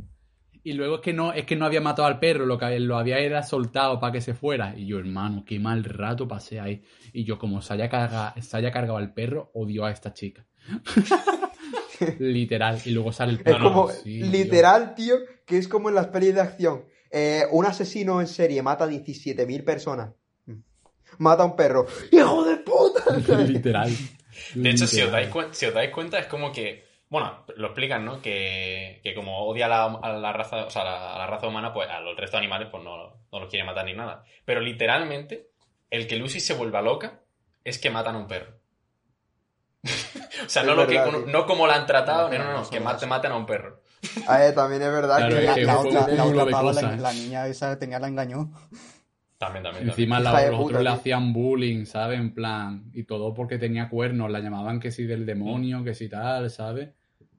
[0.61, 2.97] Y luego es que no, es que no había matado al perro, lo que lo
[2.97, 4.77] había era soltado para que se fuera.
[4.77, 6.83] Y yo, hermano, qué mal rato pasé ahí.
[7.13, 10.45] Y yo, como se haya, carga- se haya cargado al perro, odio a esta chica.
[12.19, 12.79] Literal.
[12.85, 13.63] Y luego sale el Es perro.
[13.63, 16.85] como, Sí, literal, tío, que es como en las pelis de acción.
[17.11, 20.11] Eh, un asesino en serie mata a 17.000 personas.
[21.17, 21.85] Mata a un perro.
[22.11, 23.03] ¡Hijo de puta!
[23.45, 23.91] Literal.
[24.55, 26.87] De hecho, si os, dais cuen- si os dais cuenta, es como que.
[27.09, 28.21] Bueno, lo explican, ¿no?
[28.21, 31.25] Que, que como odia a la, a la raza, o sea, a la, a la
[31.27, 32.97] raza humana, pues a los resto de animales, pues no,
[33.31, 34.23] no los quiere matar ni nada.
[34.45, 35.49] Pero literalmente,
[35.89, 37.21] el que Lucy se vuelva loca
[37.63, 38.58] es que matan a un perro.
[40.45, 42.69] o sea, no, lo que, verdad, como- no como la han tratado, No, no, no,
[42.69, 43.81] que mate- maten a un perro.
[44.27, 45.41] A ver, también es verdad Claro, que...
[45.41, 47.01] es La, que la fue otra, un la culo otra de pava, la, cosas, ¿eh?
[47.01, 48.51] la niña esa tenía la engañó.
[49.37, 49.63] También, también.
[49.63, 49.89] también.
[49.89, 52.19] Encima los puta, otros le hacían bullying, ¿sabes?
[52.19, 56.09] En plan, y todo porque tenía cuernos, la llamaban que si del demonio, que si
[56.09, 56.89] tal, ¿sabes?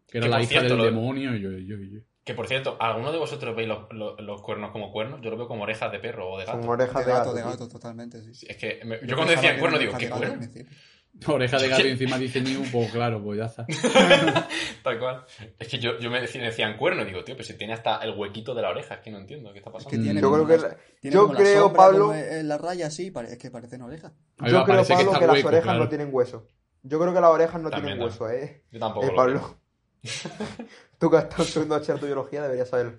[0.09, 2.01] Que era Que la hija cierto, del lo- demonio, yo, yo, yo.
[2.25, 5.21] Que por cierto, ¿alguno de vosotros veis los, los- los cuernos como cuernos?
[5.23, 6.61] Yo lo veo como orejas de perro o de gato.
[6.61, 7.37] Con orejas De de gato, gato.
[7.37, 8.35] de gato, totalmente, sí.
[8.35, 10.67] Sí, Es que me- yo, Yo cuando decían que cuerno digo, ¿qué de
[11.27, 13.67] Oreja de gato y encima dice New, pues claro, pues ya está.
[14.83, 15.25] Tal cual.
[15.59, 18.17] Es que yo, yo me decían, decían cuerno, digo, tío, pero si tiene hasta el
[18.17, 19.91] huequito de la oreja, es que no entiendo qué está Es pasando.
[19.91, 20.03] que Mm.
[20.03, 22.15] tiene Yo como creo que las- la- tiene yo como la creo, sombra, Pablo- como
[22.15, 24.13] en la raya así, es que parecen orejas.
[24.13, 25.79] Yo va, creo, que Pablo, que, las hueco, orejas claro.
[25.81, 26.47] no tienen hueso.
[26.83, 28.65] Yo creo que las orejas no También, tienen hueso, ¿eh?
[28.71, 29.57] Yo tampoco Eh, lo Pablo.
[30.99, 32.97] Tú que has estado estudiando bachillerato de biología deberías saberlo.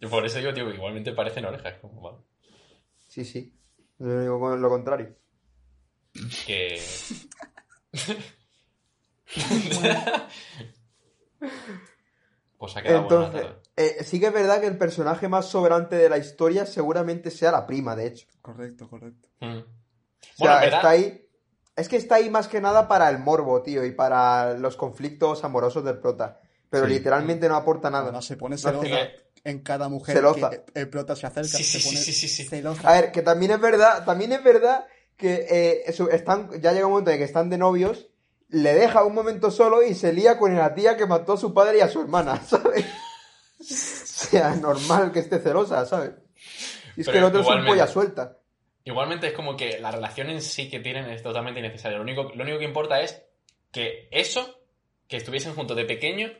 [0.00, 1.74] Yo por eso digo, tío, que igualmente parecen orejas.
[1.80, 2.18] Como, vale.
[3.08, 3.54] Sí, sí.
[3.98, 5.14] Yo digo lo contrario.
[6.46, 6.80] Que...
[12.58, 13.46] pues ha quedado Entonces,
[13.76, 17.50] eh, sí que es verdad que el personaje más sobrante de la historia seguramente sea
[17.52, 18.26] la prima, de hecho.
[18.40, 19.28] Correcto, correcto.
[19.40, 19.58] Mm.
[19.58, 19.64] O
[20.38, 21.20] Bueno, sea, está ahí.
[21.76, 25.42] Es que está ahí más que nada para el morbo, tío, y para los conflictos
[25.42, 26.40] amorosos del prota.
[26.70, 26.92] Pero Sí.
[26.92, 28.04] literalmente no aporta nada.
[28.04, 28.86] Además se pone celosa
[29.42, 30.50] en cada mujer Celosa.
[30.50, 31.48] que el prota se acerca.
[31.48, 32.44] Sí, sí, se sí, pone sí, sí, sí.
[32.44, 32.88] celosa.
[32.88, 34.86] A ver, que también es verdad, también es verdad
[35.16, 38.08] que eh, están, ya llega un momento en que están de novios,
[38.48, 41.52] le deja un momento solo y se lía con la tía que mató a su
[41.54, 42.84] padre y a su hermana, ¿sabes?
[43.60, 46.10] O sea, normal que esté celosa, ¿sabes?
[46.96, 48.38] Y es Pero que el otro es un polla suelta.
[48.84, 51.96] Igualmente es como que la relación en sí que tienen es totalmente innecesaria.
[51.96, 53.22] Lo único, lo único que importa es
[53.72, 54.60] que eso,
[55.08, 56.30] que estuviesen juntos de pequeño,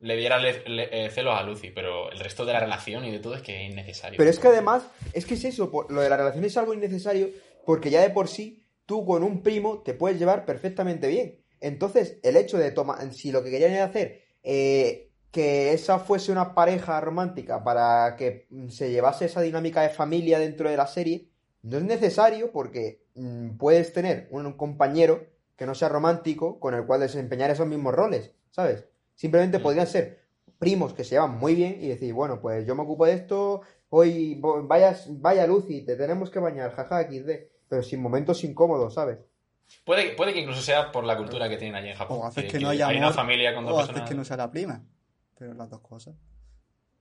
[0.00, 3.12] le diera le- le- eh, celos a Lucy, pero el resto de la relación y
[3.12, 4.18] de todo es que es innecesario.
[4.18, 6.74] Pero es que además, es que es eso, por- lo de la relación es algo
[6.74, 7.30] innecesario
[7.66, 11.40] porque ya de por sí tú con un primo te puedes llevar perfectamente bien.
[11.60, 16.32] Entonces, el hecho de tomar, si lo que querían era hacer eh, que esa fuese
[16.32, 20.86] una pareja romántica para que mm, se llevase esa dinámica de familia dentro de la
[20.86, 21.28] serie,
[21.62, 26.86] no es necesario porque mm, puedes tener un, compañero que no sea romántico con el
[26.86, 28.84] cual desempeñar esos mismos roles, ¿sabes?
[29.14, 29.62] Simplemente Mm.
[29.62, 30.20] podrían ser
[30.58, 33.62] primos que se llevan muy bien y decir, bueno, pues yo me ocupo de esto,
[33.90, 39.18] hoy vaya, vaya Lucy, te tenemos que bañar, jaja, XD, pero sin momentos incómodos, ¿sabes?
[39.84, 42.20] Puede, puede que incluso sea por la cultura que tienen allí en Japón.
[42.22, 44.08] O haces que, que no haya hay amor, una familia con dos o haces personas.
[44.08, 44.84] que no sea la prima.
[45.38, 46.14] Pero las dos cosas.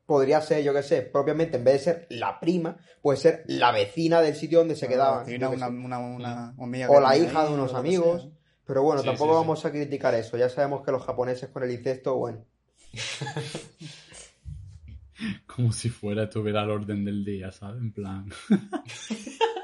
[0.06, 3.72] Podría ser, yo qué sé, propiamente en vez de ser la prima, puede ser la
[3.72, 5.26] vecina del sitio donde se quedaban.
[5.34, 8.30] Una, una, una amiga O la hija de unos amigos.
[8.66, 9.40] Pero bueno, Sí, tampoco sí, sí.
[9.42, 10.38] vamos a criticar eso.
[10.38, 12.46] Ya sabemos que los japoneses con el incesto, bueno.
[15.48, 17.82] Como si fuera estuviera al orden del día, ¿sabes?
[17.82, 18.30] En plan.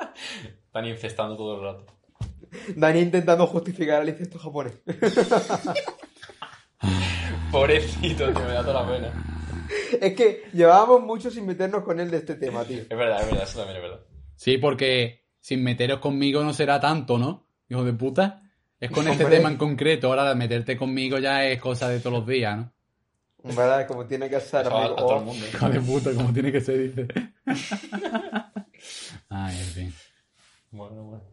[0.72, 1.86] Están infestando todo el rato.
[2.78, 4.72] Dani intentando justificar el incesto japonés.
[7.52, 9.68] Pobrecito, tío, me da toda la pena.
[10.00, 12.84] es que llevábamos mucho sin meternos con él de este tema, tío.
[12.84, 14.00] Es verdad, es verdad, eso también es verdad.
[14.38, 17.48] Sí, porque sin meteros conmigo no será tanto, ¿no?
[17.68, 18.42] Hijo de puta.
[18.80, 20.08] Es con este tema en concreto.
[20.08, 22.72] Ahora de meterte conmigo ya es cosa de todos los días, ¿no?
[23.44, 23.86] ¿Verdad?
[23.88, 24.96] Como tiene que ser, Eso a, a amigo.
[24.96, 25.46] todo el mundo.
[25.46, 27.08] Hijo de puta, como tiene que ser, dice.
[29.30, 29.94] Ay, en fin.
[30.72, 31.24] Bueno, bueno.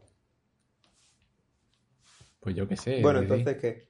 [2.41, 3.01] Pues yo qué sé.
[3.03, 3.89] Bueno, entonces, ¿qué?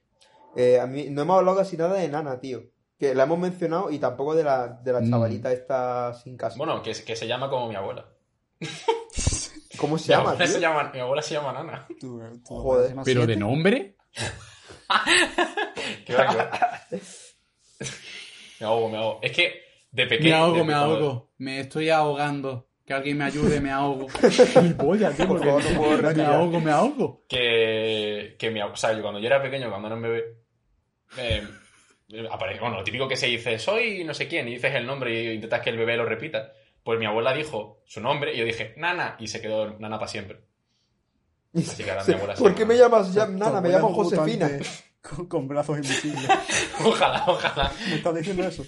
[0.55, 2.63] Eh, a mí no hemos hablado casi nada de Nana, tío.
[2.97, 5.09] Que la hemos mencionado y tampoco de la, de la Mm.
[5.09, 6.57] chavalita esta sin casa.
[6.57, 8.05] Bueno, que, que se llama como mi abuela.
[9.77, 10.53] ¿Cómo se Mi llama, abuela, tío?
[10.55, 11.87] se llama, mi abuela se llama Nana.
[11.99, 12.95] Tú, tú Joder.
[13.05, 13.95] Pero de nombre.
[16.05, 16.57] Que va,
[18.59, 19.19] me ahogo, me ahogo.
[19.21, 19.53] Es que
[19.91, 20.29] de pequeño.
[20.31, 21.31] Me ahogo, de- me ahogo.
[21.37, 22.68] Me estoy ahogando.
[22.89, 24.07] Que alguien me ayude, me ahogo.
[25.13, 27.23] Tío, Por favor, no puedo me ahogo, me ahogo.
[27.29, 30.23] que, que mi, ab- o sea, yo cuando yo era pequeño, cuando era un bebé,
[31.17, 31.47] eh,
[32.59, 35.35] bueno, lo típico que se dice, soy no sé quién, y dices el nombre y
[35.35, 36.51] intentas que el bebé lo repita.
[36.83, 40.09] Pues mi abuela dijo su nombre y yo dije, Nana, y se quedó Nana para
[40.09, 40.39] siempre.
[41.55, 43.61] Así que ahora mi abuela se ¿Por qué me llamas ya, Nana?
[43.61, 44.49] Me llamo Josefina.
[45.01, 46.27] Con, con brazos invisibles.
[46.83, 47.71] Ojalá, ojalá.
[47.87, 48.65] ¿Me estás diciendo eso?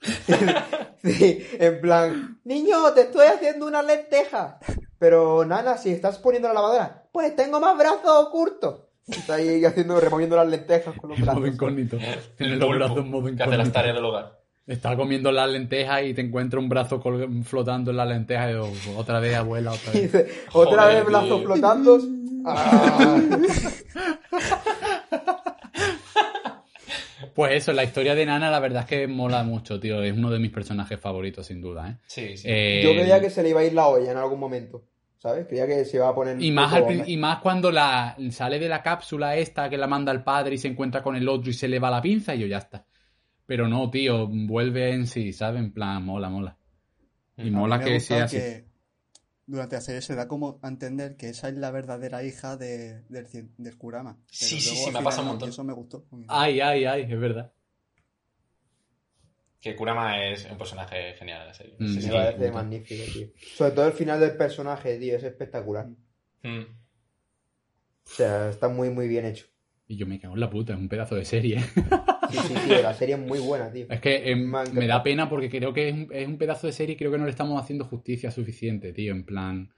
[1.02, 4.58] Sí, en plan, niño, te estoy haciendo una lenteja.
[4.98, 8.82] Pero, Nana, si estás poniendo la lavadora, pues tengo más brazos curtos.
[9.08, 11.54] Está ahí haciendo, removiendo las lentejas con los En modo brazos.
[11.54, 11.96] incógnito.
[12.36, 13.72] Tiene los brazos en modo que hace las incógnito.
[13.72, 14.40] tareas del hogar.
[14.66, 17.02] Está comiendo las lentejas y te encuentra un brazo
[17.44, 20.12] flotando en las lentejas y yo, otra vez, abuela, otra Y vez.
[20.12, 21.46] dice, otra Joder, vez brazos tío.
[21.46, 21.98] flotando.
[22.42, 23.20] Ah.
[27.40, 30.02] Pues eso, la historia de Nana, la verdad es que mola mucho, tío.
[30.02, 31.96] Es uno de mis personajes favoritos, sin duda, ¿eh?
[32.06, 32.46] Sí, sí.
[32.46, 34.84] Eh, Yo creía que se le iba a ir la olla en algún momento.
[35.16, 35.46] ¿Sabes?
[35.46, 36.38] Creía que se iba a poner.
[36.38, 40.12] Y más, al y más cuando la sale de la cápsula esta que la manda
[40.12, 42.40] el padre y se encuentra con el otro y se le va la pinza y
[42.40, 42.84] yo ya está.
[43.46, 45.62] Pero no, tío, vuelve en sí, ¿sabes?
[45.62, 46.58] En plan, mola, mola.
[47.38, 48.38] Y mola que sea así.
[49.50, 53.02] Durante la serie se da como a entender que esa es la verdadera hija de,
[53.08, 53.26] del,
[53.58, 54.14] del Kurama.
[54.16, 55.48] Pero Sí, sí, sí, me pasado un montón.
[55.50, 56.06] eso me gustó.
[56.28, 57.52] Ay, ay, ay, es verdad.
[59.60, 61.74] Que Kurama es un personaje genial en la serie.
[61.78, 62.06] Mm, Sí, Me sí.
[62.06, 62.12] sí.
[62.12, 62.52] parece puta.
[62.52, 63.26] magnífico, tío.
[63.56, 65.86] Sobre todo el final del personaje, tío, es espectacular.
[66.42, 66.60] Mm.
[66.60, 69.46] O sea, está muy, muy bien hecho.
[69.86, 71.58] Y yo me cago en la puta, es un pedazo de serie.
[72.30, 73.86] Sí, sí, tío, la serie es muy buena, tío.
[73.88, 76.72] Es que em, Me da pena porque creo que es un, es un pedazo de
[76.72, 79.12] serie y creo que no le estamos haciendo justicia suficiente, tío.
[79.12, 79.70] En plan.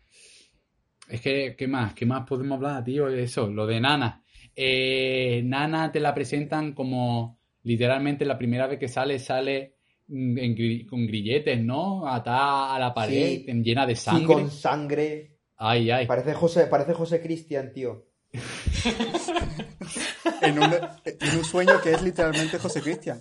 [1.08, 1.94] Es que, ¿qué más?
[1.94, 3.08] ¿Qué más podemos hablar, tío?
[3.08, 4.22] Eso, lo de Nana.
[4.54, 9.74] Eh, Nana te la presentan como literalmente la primera vez que sale, sale
[10.08, 12.06] mm, en gri- con grilletes, ¿no?
[12.08, 13.44] Atada a la pared, Sí.
[13.48, 14.26] en- llena de Sí, sangre.
[14.26, 15.36] con sangre.
[15.56, 16.06] Ay, ay.
[16.06, 18.06] Parece José, parece José Cristian, tío.
[20.42, 23.20] En un, en un sueño que es literalmente José Cristian.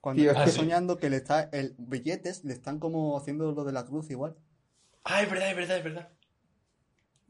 [0.00, 0.58] Cuando Tío, está ah, sí.
[0.58, 4.34] soñando que le está el billetes le están como haciendo lo de la cruz igual.
[5.04, 6.08] Ah, es verdad, es verdad, es verdad.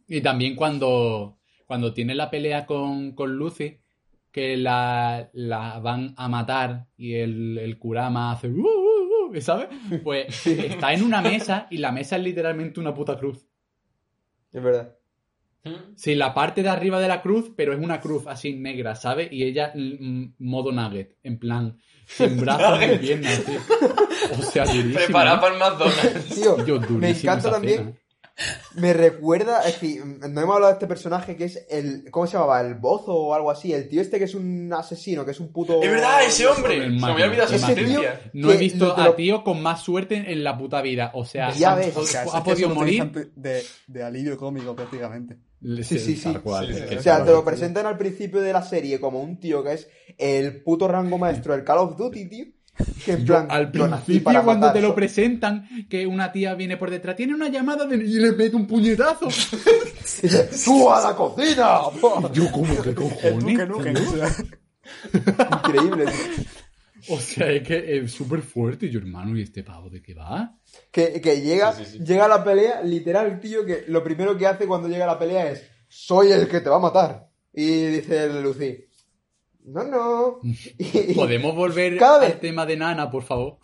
[0.07, 3.79] Y también cuando, cuando tiene la pelea con, con Lucy,
[4.31, 8.49] que la, la van a matar y el, el Kurama hace...
[8.49, 9.69] "Uh, uh, uh", ¿Sabes?
[10.03, 13.47] Pues está en una mesa y la mesa es literalmente una puta cruz.
[14.53, 14.97] Es verdad.
[15.65, 15.95] Mm.
[15.97, 19.29] Sí, la parte de arriba de la cruz, pero es una cruz así negra, ¿sabes?
[19.31, 23.61] Y ella mm, modo nugget, en plan, sin brazos ni piernas, tío.
[24.39, 24.95] O sea, durísimo.
[24.95, 25.41] Preparado ¿eh?
[25.41, 26.35] para el McDonald's.
[26.35, 27.99] Tío, Yo, me encanta también.
[28.75, 32.35] Me recuerda, es decir, no hemos hablado de este personaje que es el, ¿cómo se
[32.35, 32.61] llamaba?
[32.61, 33.73] El bozo o algo así.
[33.73, 35.83] El tío este que es un asesino, que es un puto...
[35.83, 36.77] Es verdad, ese hombre.
[36.77, 36.99] El
[37.49, 38.15] Se me había olvidado.
[38.33, 41.11] No he visto lo- a lo- tío con más suerte en, la puta vida.
[41.15, 41.97] O sea, Ya ha, ves.
[41.97, 43.31] O sea, ha es que podido morir.
[43.37, 45.39] de, de alivio cómico prácticamente.
[45.85, 46.35] Sí, sí, sí.
[46.43, 46.95] Cual, Sí, sí.
[46.97, 49.89] O sea, te lo presentan al principio de la serie como un tío que es
[50.19, 52.47] el puto rango maestro del Call of Duty, tío.
[53.05, 56.55] Que en Yo, plan, al principio, cuando matar, te lo so- presentan, que una tía
[56.55, 57.97] viene por detrás, tiene una llamada de...
[57.97, 59.29] y le mete un puñetazo.
[60.65, 61.81] ¡Tú a la cocina!
[62.33, 64.45] Yo, como que El cojones?
[65.13, 66.45] Increíble, tío.
[67.17, 68.87] O sea, es que es súper fuerte.
[68.87, 70.57] Y yo, hermano, ¿y este pavo de qué va?
[70.91, 72.05] Que, que llega, Sí, sí, sí.
[72.05, 75.19] llega a la pelea, literal, tío, que lo primero que hace cuando llega a la
[75.19, 77.29] pelea es soy el que te va a matar.
[77.53, 78.79] Y dice Lucy,
[79.65, 80.41] no, no.
[81.15, 83.59] ¿Podemos volver Cada al vez- tema de Nana, por favor?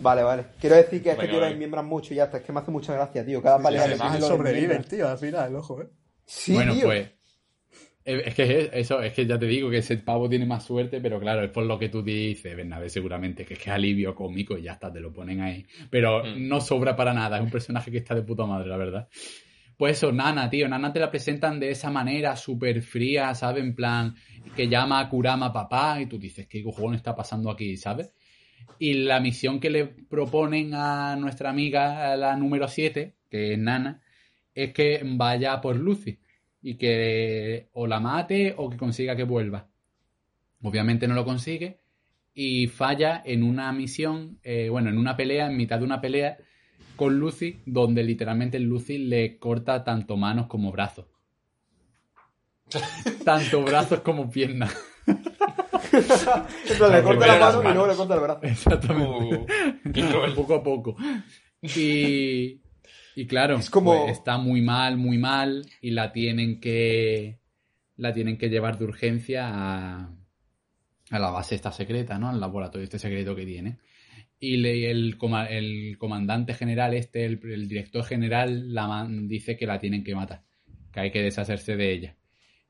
[0.00, 0.44] Vale, vale.
[0.60, 1.54] Quiero decir que este Venga, tío lo venga.
[1.54, 2.38] enmiembran mucho y ya está.
[2.38, 3.42] Es que me hace mucha gracia, tío.
[3.42, 5.88] Cada que tiene lo sobrevive el tío al final, ojo, eh.
[6.24, 6.86] Sí, bueno, tío.
[6.86, 7.08] pues...
[8.04, 10.64] eh, Es que es eso, es que ya te digo que ese pavo tiene más
[10.64, 13.74] suerte, pero claro, es por lo que tú dices, Bernabé, seguramente, que es que es
[13.74, 15.66] alivio cómico y ya está, te lo ponen ahí.
[15.90, 16.48] Pero Mm.
[16.48, 19.08] no sobra para nada, es un personaje que está de puta madre, la verdad.
[19.80, 23.64] Pues eso, Nana, tío, Nana te la presentan de esa manera súper fría, ¿sabes?
[23.64, 24.14] En plan,
[24.54, 28.12] que llama a Kurama papá y tú dices, ¿qué cojones está pasando aquí, ¿sabes?
[28.78, 34.02] Y la misión que le proponen a nuestra amiga, la número 7, que es Nana,
[34.54, 36.18] es que vaya por Lucy.
[36.60, 39.66] y que o la mate o que consiga que vuelva.
[40.60, 41.80] Obviamente no lo consigue
[42.34, 46.36] y falla en una misión, eh, bueno, en una pelea, en mitad de una pelea
[47.00, 51.06] con Lucy, donde literalmente Lucy le corta tanto manos como brazos.
[53.24, 54.70] tanto brazos como piernas.
[55.92, 58.40] Le corta la mano y luego le corta el brazo.
[58.42, 59.46] Exactamente.
[59.86, 60.96] Uh, poco a poco.
[61.62, 62.60] Y,
[63.16, 67.38] y claro, Es como- pues, está muy mal, muy mal, y la tienen que
[67.96, 70.10] la tienen que llevar de urgencia a,
[71.10, 72.28] a la base esta secreta, ¿no?
[72.28, 73.78] Al laboratorio este secreto que tiene.
[74.40, 75.16] Y le- el,
[75.50, 80.14] el comandante general, este, el, el director general, la man- dice que la tienen que
[80.16, 80.42] matar,
[80.92, 82.16] que hay que deshacerse de ella.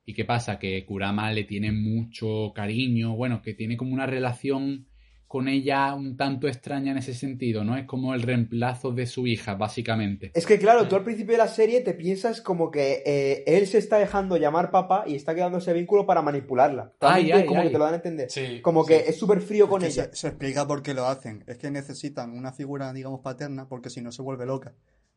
[0.05, 0.59] ¿Y qué pasa?
[0.59, 4.89] Que Kurama le tiene mucho cariño, bueno, que tiene como una relación
[5.31, 7.77] con ella un tanto extraña en ese sentido, ¿no?
[7.77, 10.33] Es como el reemplazo de su hija, básicamente.
[10.35, 13.69] Es que claro, tú al principio de la serie te piensas como que eh, él
[13.69, 16.95] se está dejando llamar papá y está quedando ese vínculo para manipularla.
[16.99, 17.69] Ay, ay, como ay.
[17.69, 18.29] que te lo dan a entender.
[18.29, 18.89] Sí, Como sí.
[18.89, 20.11] que es súper frío con Es que ella.
[20.13, 21.45] se, se explica por qué lo hacen.
[21.47, 24.75] Es que necesitan una figura, digamos, paterna, porque si no se vuelve loca.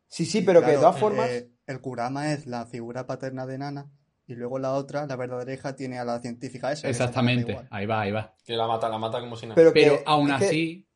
[0.10, 1.28] Sí, sí, pero que de todas formas...
[1.32, 3.90] eh, el Kurama es la figura paterna de Nana
[4.28, 6.88] y luego la otra, la verdadera hija, tiene a la científica esa.
[6.90, 8.36] Exactamente, ahí va, ahí va.
[8.46, 9.56] Que la mata, la mata como si nada.
[9.56, 10.88] Pero, Pero que, aún que- así,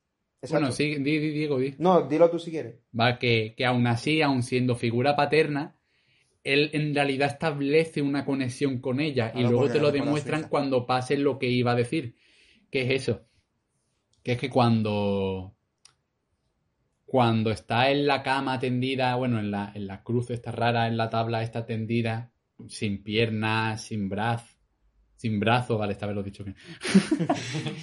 [0.49, 1.75] bueno, sí, di, di, Diego, di.
[1.77, 2.75] No, dilo tú si quieres.
[2.97, 5.75] Va, que, que aún así, aún siendo figura paterna,
[6.43, 10.85] él en realidad establece una conexión con ella y Claro, luego te lo demuestran cuando
[10.85, 12.15] pase lo que iba a decir.
[12.71, 13.25] ¿Qué es eso?
[14.23, 15.53] Que es que cuando
[17.05, 20.97] cuando está en la cama tendida, bueno, en la, en la cruz esta rara, en
[20.97, 22.31] la tabla esta tendida,
[22.67, 24.57] sin piernas, sin brazo,
[25.15, 26.55] sin brazo, vale, esta vez lo he dicho bien.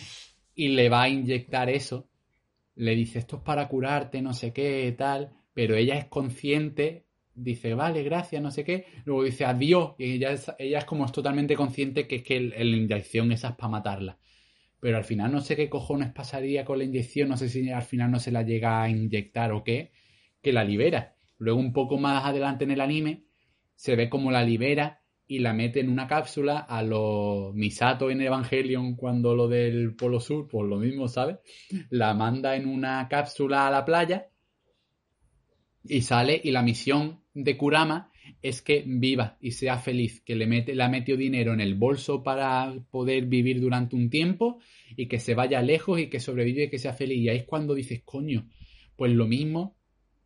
[0.55, 2.09] y le va a inyectar eso,
[2.77, 7.75] le dice, esto es para curarte, no sé qué, tal, pero ella es consciente, dice,
[7.75, 11.57] vale, gracias, no sé qué, luego dice, adiós, y ella es, ella es como totalmente
[11.57, 14.19] consciente que es que la inyección esa es para matarla.
[14.81, 17.83] Pero al final no sé qué cojones pasaría con la inyección, no sé si al
[17.83, 19.93] final no se la llega a inyectar o qué,
[20.43, 21.17] que la libera.
[21.39, 23.24] Luego un poco más adelante en el anime
[23.75, 28.21] se ve como la libera y la mete en una cápsula a los Misato en
[28.21, 31.39] Evangelion cuando lo del Polo Sur, pues lo mismo, ¿sabes?
[31.91, 34.29] La manda en una cápsula a la playa
[35.83, 38.11] y sale y la misión de Kurama
[38.43, 42.23] es que viva y sea feliz, que le, mete, ha metido dinero en el bolso
[42.23, 44.61] para poder vivir durante un tiempo
[44.97, 47.19] y que se vaya lejos y que sobrevive y que sea feliz.
[47.19, 48.49] Y ahí es cuando dices, coño,
[48.97, 49.77] pues lo mismo,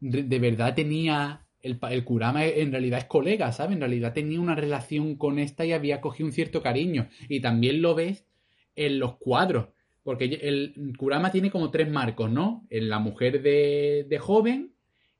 [0.01, 3.75] de verdad tenía, el, el Kurama en realidad es colega, ¿sabes?
[3.75, 7.09] En realidad tenía una relación con esta y había cogido un cierto cariño.
[7.29, 8.27] Y también lo ves
[8.77, 9.69] en los cuadros.
[10.03, 12.66] Porque el Kurama tiene como tres marcos, ¿no?
[12.71, 14.73] En la mujer de, de joven,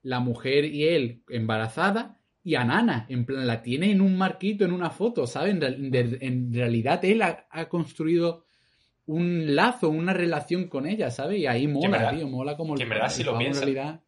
[0.03, 3.05] la mujer y él embarazada y a Nana.
[3.11, 5.55] En plan, la tiene en un marquito, en una foto, ¿sabes?
[5.61, 8.45] En, realidad él ha, ha construido
[9.05, 11.41] un lazo, una relación con ella, ¿sabes?
[11.41, 14.01] Y ahí mola, tío, mola como que en verdad si lo piensas- realidad-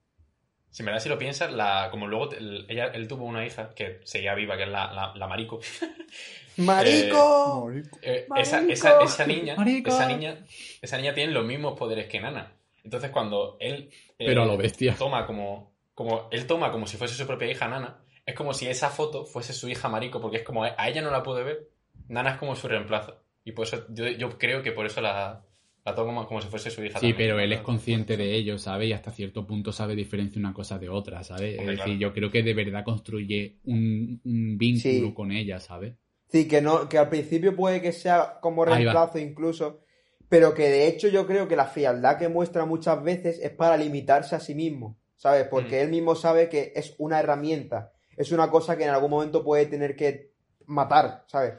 [0.70, 3.44] Si en verdad si lo piensas, la, como luego te- el- ella, él tuvo una
[3.44, 5.60] hija que seguía viva, que es la, la, la Marico.
[6.56, 7.70] ¡Marico!
[8.02, 8.72] Eh, esa, Marico.
[8.72, 9.88] esa, esa niña, Marico.
[9.90, 10.44] esa niña,
[10.82, 12.52] esa niña tiene los mismos poderes que Nana.
[12.84, 14.94] Entonces cuando él eh, Pero a lo bestia.
[14.98, 18.66] toma como, como él toma como si fuese su propia hija Nana, es como si
[18.68, 21.68] esa foto fuese su hija Marico, porque es como a ella no la puede ver,
[22.08, 23.16] Nana es como su reemplazo.
[23.44, 25.42] Y por eso yo, yo creo que por eso la,
[25.90, 26.98] la toma como, como si fuese su hija.
[26.98, 27.16] Sí, también.
[27.16, 28.88] pero él es consciente de ello, ¿sabes?
[28.88, 31.58] Y hasta cierto punto sabe diferenciar una cosa de otra, ¿sabes?
[31.58, 32.00] Hombre, es decir, claro.
[32.00, 35.12] yo creo que de verdad construye un, un vínculo Sí.
[35.14, 35.94] con ella, ¿sabes?
[36.28, 39.80] Sí, que, no, que al principio puede que sea como reemplazo incluso,
[40.28, 43.76] pero que de hecho yo creo que la frialdad que muestra muchas veces es para
[43.76, 45.48] limitarse a sí mismo, ¿sabes?
[45.48, 45.82] Porque Mm.
[45.84, 49.66] él mismo sabe que es una herramienta, es una cosa que en algún momento puede
[49.66, 50.30] tener que
[50.66, 51.54] matar, ¿sabes?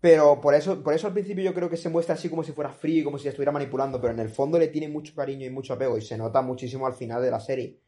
[0.00, 2.52] Pero por eso, por eso al principio yo creo que se muestra así como si
[2.52, 5.44] fuera frío y como si estuviera manipulando, pero en el fondo le tiene mucho cariño
[5.46, 7.78] y mucho apego y se nota muchísimo al final de la serie.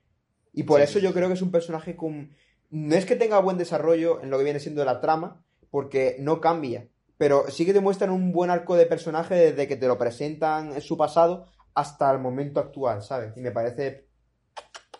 [0.53, 2.31] Y por Sí, eso sí, yo creo que es un personaje con...
[2.71, 6.41] No es que tenga buen desarrollo en lo que viene siendo la trama, porque no
[6.41, 6.87] cambia,
[7.17, 10.75] pero sí que te muestran un buen arco de personaje desde que te lo presentan
[10.75, 13.33] en su pasado hasta el momento actual, ¿sabes?
[13.37, 14.07] Y me parece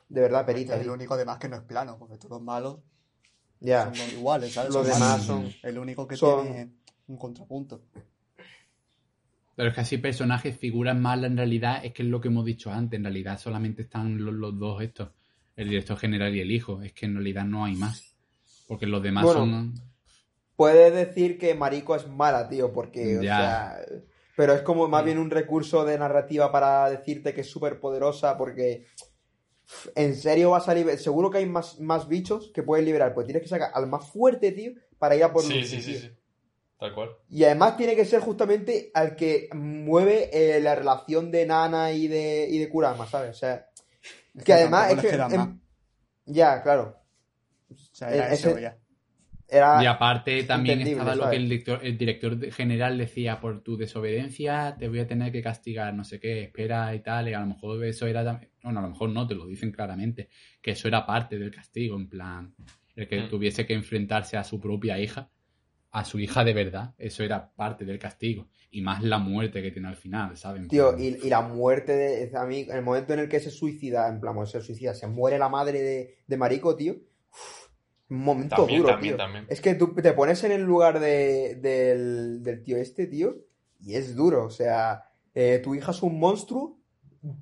[0.09, 0.77] de verdad perita.
[0.77, 2.79] Es el único de más que no es plano, porque todos los malos
[3.61, 3.93] Ya.
[3.95, 4.73] son iguales, ¿sabes?
[4.73, 5.55] Los Son demás son...
[5.63, 6.73] El único que son- tiene
[7.09, 7.83] un contrapunto.
[9.55, 12.45] Pero es que así personajes, figuras malas en realidad, es que es lo que hemos
[12.45, 15.11] dicho antes, en realidad solamente están los, los dos estos,
[15.57, 18.15] el director general y el hijo, es que en realidad no hay más.
[18.67, 19.75] Porque los demás Bueno, son...
[20.57, 23.37] Puedes decir que Marico es mala, tío, porque, o Ya.
[23.37, 23.79] sea...
[24.35, 28.39] Pero es como más bien un recurso de narrativa para decirte que es súper poderosa,
[28.39, 28.87] porque...
[29.95, 30.99] En serio vas a liberar...
[30.99, 34.09] Seguro que hay más, más bichos que puedes liberar, pues tienes que sacar al más
[34.09, 36.11] fuerte, tío, para ir a por Sí, sí, sí, sí.
[36.83, 37.11] Tal cual.
[37.31, 42.09] Y además tiene que ser justamente al que mueve eh, la relación de Nana y
[42.09, 43.31] de, y de Kurama, ¿sabes?
[43.31, 43.69] O sea,
[44.35, 45.17] Es que además es que...
[46.27, 46.97] Ya, claro.
[47.71, 48.77] O sea, era ese- eso ya.
[49.47, 49.81] Era...
[49.81, 54.75] Y aparte también estaba lo que el director, el director general decía, por tu desobediencia
[54.77, 57.47] te voy a tener que castigar, no sé qué, espera y tal, y a lo
[57.47, 60.31] mejor eso era también, bueno, a lo mejor no, te lo dicen claramente,
[60.61, 62.55] que eso era parte del castigo, en plan,
[62.97, 63.29] el que Mm.
[63.29, 65.29] tuviese que enfrentarse a su propia hija,
[65.93, 69.71] a su hija de verdad, eso era parte del castigo, y más la muerte que
[69.71, 70.67] tiene al final, ¿saben?
[70.69, 73.51] Tío, y, y la muerte de a mí, en el momento en el que se
[73.51, 76.95] suicida, en plan, se suicida, se muere la madre de, de Marico, tío.
[76.95, 77.69] uf,
[78.09, 79.17] un momento También, duro, también, tío.
[79.25, 79.47] también.
[79.49, 83.37] Es que tú te pones en el lugar de, del, del tío este, tío,
[83.81, 84.45] y es duro.
[84.47, 86.79] O sea, eh, tu hija es un monstruo,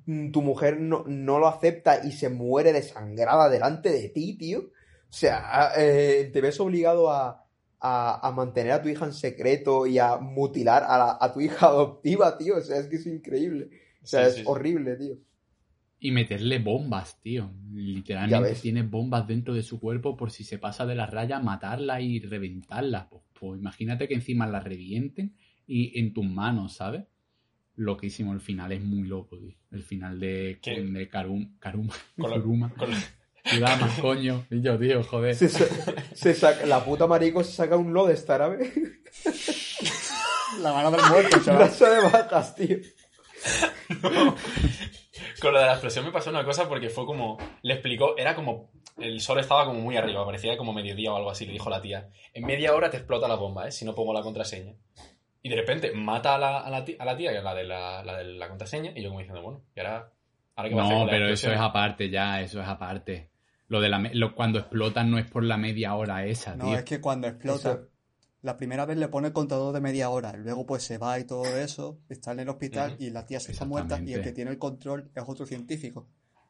[0.05, 4.59] mm, tu mujer no, no lo acepta y se muere desangrada delante de ti, tío.
[4.59, 7.40] O sea, eh, te ves obligado a,
[7.81, 11.41] a, a mantener a tu hija en secreto y a mutilar a, la- a tu
[11.41, 12.57] hija adoptiva, tío.
[12.57, 13.69] O sea, es que es increíble.
[14.03, 14.95] O sea, Sí, es sí, horrible.
[14.97, 15.17] tío.
[15.99, 17.51] Y meterle bombas, tío.
[17.73, 22.01] Literalmente tiene bombas dentro de su cuerpo por si se pasa de la raya, matarla
[22.01, 23.07] y reventarla.
[23.09, 25.35] Pues, pues imagínate que encima la revienten
[25.67, 27.03] y en tus manos, ¿sabes?
[27.75, 29.55] Loquísimo, el final es muy loco, tío.
[29.71, 31.93] El final de, de Karum, Karuma.
[32.17, 32.69] Con la- Kuruma.
[32.75, 32.89] con
[33.43, 34.45] la- Kurama, coño.
[34.49, 35.35] Y yo, tío, joder.
[35.35, 35.65] Se sa-
[36.13, 38.71] se saca- la puta marico se saca un Lodestar, ¿sabes?
[40.59, 41.63] La mano del muerto, chaval.
[41.63, 42.77] Brazo de bajas, tío.
[45.41, 47.37] Con lo de la explosión me pasó una cosa porque fue como.
[47.63, 48.69] Le explicó, era como.
[48.97, 51.81] El sol estaba como muy arriba, parecía como mediodía o algo así, le dijo la
[51.81, 52.09] tía.
[52.33, 53.71] En media hora te explota la bomba, ¿eh?
[53.71, 54.73] Si no pongo la contraseña.
[55.41, 57.55] Y de repente mata a la, a la, ti- a la tía, que es la
[57.55, 60.11] de la, la de la contraseña, y yo como diciendo, bueno, y ahora.
[60.55, 63.30] ahora qué va a hacer No, pero eso es aparte ya, eso es aparte.
[63.71, 66.77] Lo de la lo, cuando explotan no es por la media hora esa, No, tío.
[66.77, 67.87] es que cuando explota, Eso.
[68.41, 71.23] la primera vez le pone el contador de media hora, luego pues se va y
[71.23, 74.33] todo eso, está en el hospital y la tía se está muerta y el que
[74.33, 76.05] tiene el control es otro científico,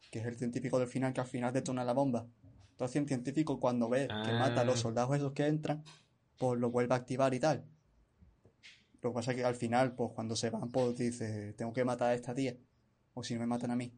[0.09, 2.25] que es el científico del final que al final detona la bomba.
[2.71, 4.39] Entonces el científico cuando ve que Ah.
[4.39, 5.83] mata a los soldados esos que entran,
[6.39, 7.63] pues lo vuelve a activar y tal.
[9.03, 11.85] Lo que pasa es que al final, pues cuando se van, pues dice, tengo que
[11.85, 12.55] matar a esta tía,
[13.13, 13.91] o si no me matan a mí.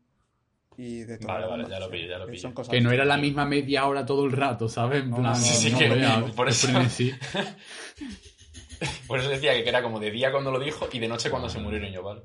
[0.78, 2.42] Y detona Vale, vale, ya lo pillo, ya lo Que pillo.
[2.42, 5.04] son cosas Que no era la misma media hora todo el rato, ¿sabes?
[5.04, 7.12] En No, plan, no, Sí, sí, no que- veas, por eso- frenesí.
[9.08, 11.48] Por eso decía que era como de día cuando lo dijo y de noche cuando
[11.48, 12.24] se murieron yo, ¿vale?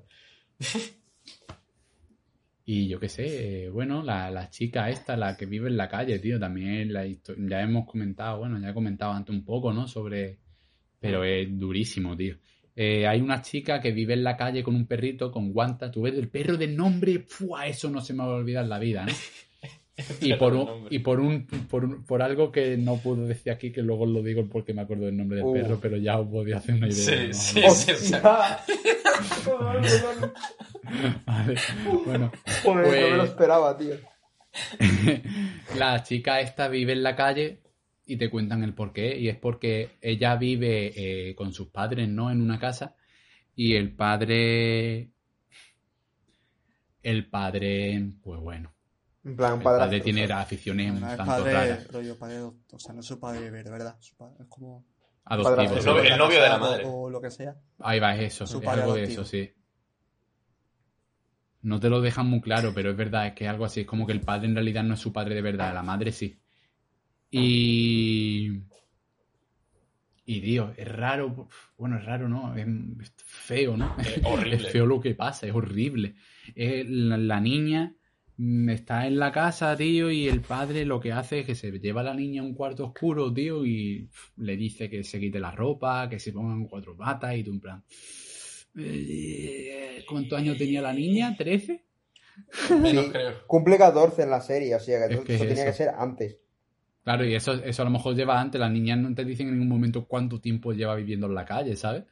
[2.65, 6.19] Y yo qué sé, bueno, la, la chica esta, la que vive en la calle,
[6.19, 9.87] tío, también la ya hemos comentado, bueno, ya he comentado antes un poco, ¿no?
[9.87, 10.39] Sobre...
[11.01, 12.37] Pero es durísimo, tío.
[12.81, 16.03] Eh, hay una chica que vive en la calle con un perrito, con guanta, tú
[16.03, 17.67] ves el perro de nombre, ¡fua!
[17.67, 19.13] eso no se me va a olvidar en la vida, ¿no?
[20.21, 23.73] Y por, un, y por un por, un- por algo que no puedo decir aquí,
[23.73, 25.53] que luego lo digo porque me acuerdo del nombre del Uh.
[25.55, 27.33] perro, pero ya os podía hacer una idea.
[27.35, 27.71] Sí, ¿no?
[27.71, 28.15] sí, sí.
[32.07, 32.31] bueno.
[32.63, 33.95] Joder, no me lo Pues- esperaba, tío.
[35.77, 37.59] la chica esta vive en la calle
[38.09, 39.17] y te cuentan el por qué.
[39.19, 40.93] Y es porque ella vive
[41.31, 42.31] eh, con sus padres, ¿no?
[42.31, 42.97] En una casa.
[43.55, 45.11] Y el padre.
[47.03, 48.75] El padre, pues bueno.
[49.25, 50.43] En plan, El padrastro, padre tiene ¿sabes?
[50.45, 51.93] aficiones un tanto padre, raras.
[51.93, 54.87] rollo padre, adoptivo, o sea, no es su padre de verdad, su padre es como
[55.25, 55.79] Adoptivos.
[55.79, 56.85] El novio, el novio de la madre.
[56.87, 57.55] o lo que sea.
[57.81, 58.47] Ahí va, es eso.
[58.47, 59.23] Su es padre algo de adoptivo.
[59.23, 59.53] eso, sí.
[61.61, 63.81] No te lo dejan muy claro, pero es verdad, es que es algo así.
[63.81, 66.13] Es como que el padre en realidad no es su padre de verdad, la madre
[66.13, 66.41] sí.
[67.31, 68.51] Y.
[70.25, 71.49] Y, tío, es raro.
[71.79, 72.55] Bueno, es raro, ¿no?
[72.57, 73.97] Es, es feo, ¿no?
[73.99, 74.57] Es horrible.
[74.57, 76.15] Es feo lo que pasa, es horrible.
[76.55, 77.95] La, la niña
[78.37, 81.71] mm, está en la casa, tío, y el padre lo que hace es que se
[81.79, 85.41] lleva a la niña a un cuarto oscuro, tío, y le dice que se quite
[85.41, 87.85] la ropa, que se pongan cuatro patas, y tú en plan.
[88.77, 91.37] eh, ¿Cuántos años tenía la niña?
[91.39, 91.83] ¿13?
[92.83, 93.11] Menos Sí.
[93.13, 93.47] creo.
[93.47, 95.73] Cumple 14 en la serie, o sea que Es eso, que eso es tenía que
[95.73, 96.37] ser antes.
[97.09, 98.61] Claro, y eso, eso a lo mejor lleva antes.
[98.61, 101.75] Las niñas no te dicen en ningún momento cuánto tiempo lleva viviendo en la calle,
[101.75, 102.05] ¿sabes?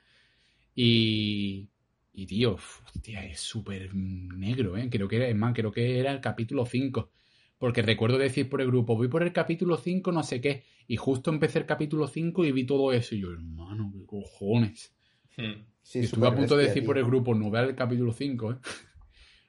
[0.75, 1.69] Y.
[2.15, 4.89] Y tío, hostia, es súper negro, ¿eh?
[4.89, 7.11] Creo que era, es más, creo que era el capítulo 5.
[7.59, 10.65] Porque recuerdo decir por el grupo, voy por el capítulo 5, no sé qué.
[10.89, 13.15] Y justo empecé el capítulo 5 y vi todo eso.
[13.15, 14.97] Y yo, hermano, qué cojones.
[15.37, 15.67] Hmm.
[15.83, 16.87] Sí, Y estuve a punto de decir tío.
[16.87, 18.57] por el grupo, no veas el capítulo 5, ¿eh?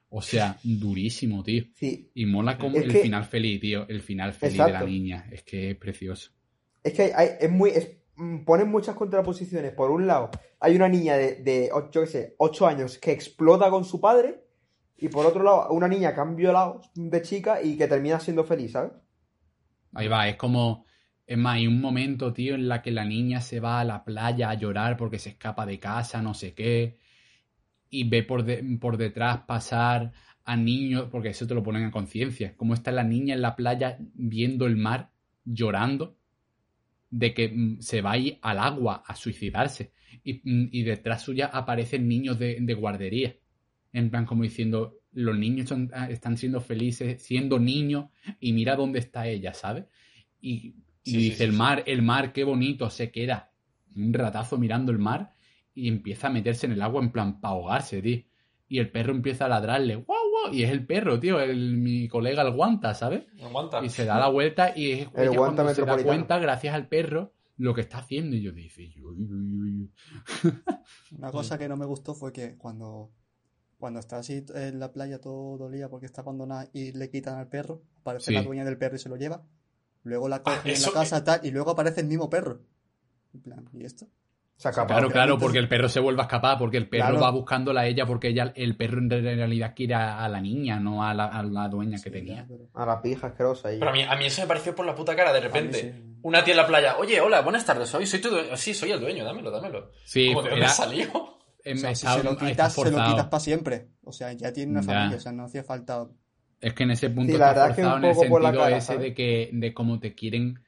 [0.09, 1.63] O sea, durísimo, tío.
[1.75, 3.85] Sí, Y mola como Es el que- final feliz, tío.
[3.89, 5.27] El final feliz de la niña.
[5.31, 6.31] Es que es precioso.
[6.83, 7.71] Es que hay, es muy.
[7.71, 9.73] Es, mm, ponen muchas contraposiciones.
[9.73, 13.11] Por un lado, hay una niña de, de ocho, yo qué sé, 8 años que
[13.11, 14.43] explota con su padre.
[14.97, 18.43] Y por otro lado, una niña que han violado de chica y que termina siendo
[18.45, 18.93] feliz, ¿sabes?
[19.93, 20.85] Ahí va, es como
[21.27, 24.05] Es más, hay un momento, tío, en la que la niña se va a la
[24.05, 26.97] playa a llorar porque se escapa de casa, no sé qué,
[27.89, 30.11] y ve por, de- por detrás pasar
[30.45, 33.55] a niños, porque eso te lo ponen a conciencia, cómo está la niña en la
[33.55, 35.11] playa viendo el mar,
[35.45, 36.17] llorando,
[37.09, 41.21] de que mm, se va a ir al agua a suicidarse, y, mm, y detrás
[41.23, 43.35] suya aparecen niños de, de guardería,
[43.93, 48.07] en plan como diciendo, los niños son- ah, están siendo felices siendo niños
[48.39, 49.85] y mira dónde está ella, ¿sabes?
[50.41, 53.51] Y, y Sí, dice sí, el mar, el mar, qué bonito, se queda
[53.95, 55.33] un ratazo mirando el mar
[55.78, 58.23] y empieza a meterse en el agua en plan para ahogarse, tío.
[58.67, 62.07] Y el perro empieza a ladrarle, guau, guau, y es el perro, tío, el, mi
[62.07, 63.23] colega el guanta, ¿sabes?
[63.41, 63.84] Aguanta.
[63.86, 66.88] Y se da la vuelta y es El guanta cuando se da cuenta, gracias al
[66.88, 68.36] perro, lo que está haciendo.
[68.36, 69.91] Y yo dice, uy, uy, uy, uy.
[71.17, 73.11] Una cosa que no me gustó fue que cuando,
[73.78, 77.47] cuando está así en la playa todo dolía porque está abandonada y le quitan al
[77.47, 78.34] perro, aparece Sí.
[78.34, 79.45] la dueña del perro y se lo lleva.
[80.03, 82.61] Luego la cogen en eso- la casa tal y luego aparece el mismo perro.
[83.34, 84.07] En plan, ¿y esto?
[84.57, 84.87] Se acaba.
[84.87, 87.21] Claro, claro, porque el perro se vuelve a escapar, porque el perro Claro.
[87.21, 90.79] va buscándola a ella, porque ella, el perro en realidad quiere a, a la niña,
[90.79, 92.47] no a la, a la dueña que tenía.
[92.73, 93.69] A la pija asquerosa.
[93.69, 95.79] Pero a mí, a mí eso me pareció por la puta cara, de repente.
[95.79, 96.15] Sí.
[96.23, 98.57] Una tía en la playa, oye, hola, buenas tardes, soy, soy tu dueño.
[98.57, 99.91] Sí, soy el dueño, dámelo, dámelo.
[100.05, 101.05] Sí, Como, ¿de dónde era- salió?
[101.63, 103.89] em, O sea, si está- se lo quitas, se lo quitas para siempre.
[104.03, 104.87] O sea, ya tiene una Ya.
[104.87, 106.07] familia, o sea, no hacía falta.
[106.59, 108.41] Es que en ese punto Sí, la está verdad es que en el poco por
[108.41, 109.01] la sentido cara, ese ¿sabes?
[109.03, 110.59] de que de cómo te quieren.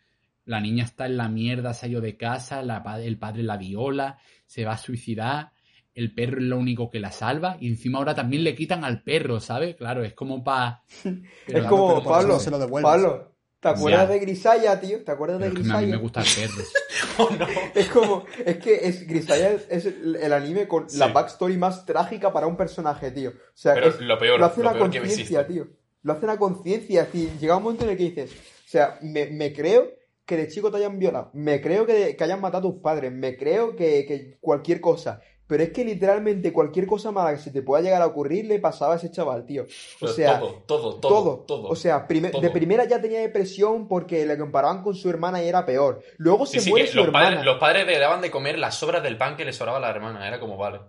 [0.49, 3.55] La niña está en la mierda, se ha ido de casa, la el padre la
[3.55, 5.51] viola, se va a suicidar,
[5.93, 9.03] el perro es lo único que la salva, y encima ahora también le quitan al
[9.03, 9.75] perro, ¿sabes?
[9.75, 10.81] Claro, es como para.
[11.47, 12.91] es como, Pablo, se lo devuelves.
[12.91, 14.13] Pablo, ¿te acuerdas Ya.
[14.13, 15.03] de Grisaya, tío?
[15.03, 15.95] ¿Te acuerdas de Pero que a mí Grisaya?
[15.95, 16.63] me gusta el perro.
[17.19, 17.45] Oh, no.
[17.75, 20.97] Es como, es que es, Grisaya es, es el, anime con Sí.
[20.97, 23.31] la backstory más trágica para un personaje, tío.
[23.31, 25.67] O sea, Pero es- lo peor, lo hace lo a peor que conciencia, tío.
[26.01, 27.01] Lo hace a conciencia.
[27.03, 29.98] Es decir, llega un momento en el que dices, o sea, me, me creo
[30.29, 33.11] que de chico te hayan violado, me creo que, que hayan matado a tus padres,
[33.11, 35.19] me creo que, que cualquier cosa.
[35.47, 38.59] Pero es que literalmente cualquier cosa mala que se te pueda llegar a ocurrir le
[38.59, 39.63] pasaba a ese chaval, tío.
[39.63, 39.65] O
[40.01, 41.67] Pero sea, todo, todo, todo, todo, todo.
[41.69, 42.41] O sea, prime- Todo.
[42.43, 46.03] de primera ya tenía depresión porque le comparaban con su hermana y era peor.
[46.17, 47.29] Luego se sí, muere su los hermana.
[47.29, 49.81] padres, los padres le daban de comer las sobras del pan que le sobraba a
[49.81, 50.27] la hermana.
[50.27, 50.81] Era como, vale.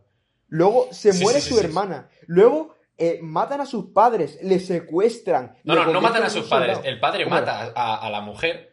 [0.49, 2.11] Luego se Sí, muere su hermana.
[2.27, 5.57] Luego eh, matan a sus padres, le secuestran.
[5.65, 6.81] No, le no, no matan a sus padres.
[6.85, 8.70] El padre mata a, a la mujer.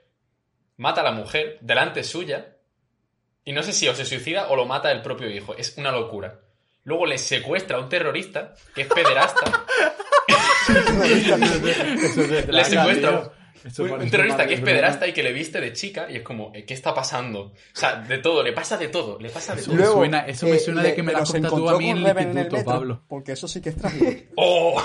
[0.78, 2.56] Mata a la mujer delante suya.
[3.44, 5.56] Y no sé si o se suicida o lo mata el propio hijo.
[5.56, 6.40] Es una locura.
[6.84, 9.66] Luego le secuestra a un terrorista que es pederasta.
[12.48, 13.32] le secuestra
[13.80, 16.08] un, un terrorista que es pederasta y que le viste de chica.
[16.10, 17.40] Y es como, eh, ¿qué está pasando?
[17.42, 19.20] O sea, de todo, le pasa de todo.
[19.20, 19.76] Le pasa de Eso todo.
[19.78, 21.38] me Luego, suena, eso me eh, suena le- de que me lo Pero has tú
[21.38, 22.74] encontró a mí en con el Reven en el instituto, metro.
[22.74, 23.04] Pablo.
[23.08, 24.06] Porque eso sí que es trágico.
[24.38, 24.82] ¡Oh!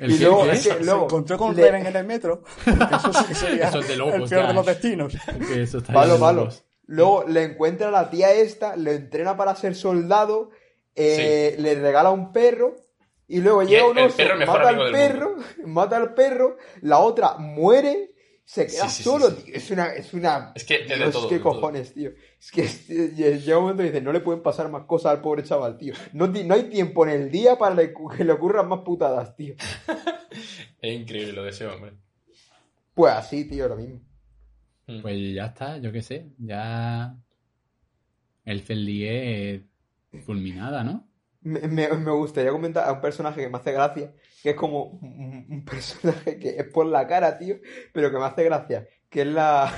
[0.00, 0.24] ¿El Y qué?
[0.24, 0.50] luego, ¿Qué?
[0.52, 2.42] es que Se encontró con le- Reven en el metro.
[2.64, 4.48] Porque eso sí que sería Eso es de locos, el peor ya.
[4.48, 5.14] de los destinos.
[5.54, 6.48] Eso está Palo, palo.
[6.86, 10.50] Luego le encuentra a la tía esta, le entrena para ser soldado,
[10.94, 12.76] eh, le regala un perro.
[13.32, 18.10] Y luego llega un oso, perro mata al perro, mata al perro, la otra muere,
[18.44, 19.42] se queda Sí, sí, sí, solo, sí.
[19.44, 19.54] tío.
[19.54, 20.52] Es una, es una.
[20.54, 21.52] Es que de todo, qué de todo.
[21.54, 22.10] cojones, tío.
[22.38, 25.20] Es que es- llega un momento y dices, no le pueden pasar más cosas al
[25.22, 25.94] pobre chaval, tío.
[26.12, 29.54] No, no hay tiempo en el día para que le ocurran más putadas, tío.
[30.82, 31.92] Es increíble lo de ese hombre.
[32.94, 34.00] Pues así, tío, lo mismo.
[34.88, 35.00] Mm.
[35.00, 36.32] Pues ya está, yo qué sé.
[36.38, 37.16] Ya.
[38.44, 39.64] El Cellier
[40.26, 41.08] fulminada, ¿no?
[41.42, 44.12] Me, me- me gustaría comentar a un personaje que me hace gracia,
[44.42, 47.56] que es como un, un personaje que es por la cara, tío,
[47.92, 49.72] pero que me hace gracia, que es la,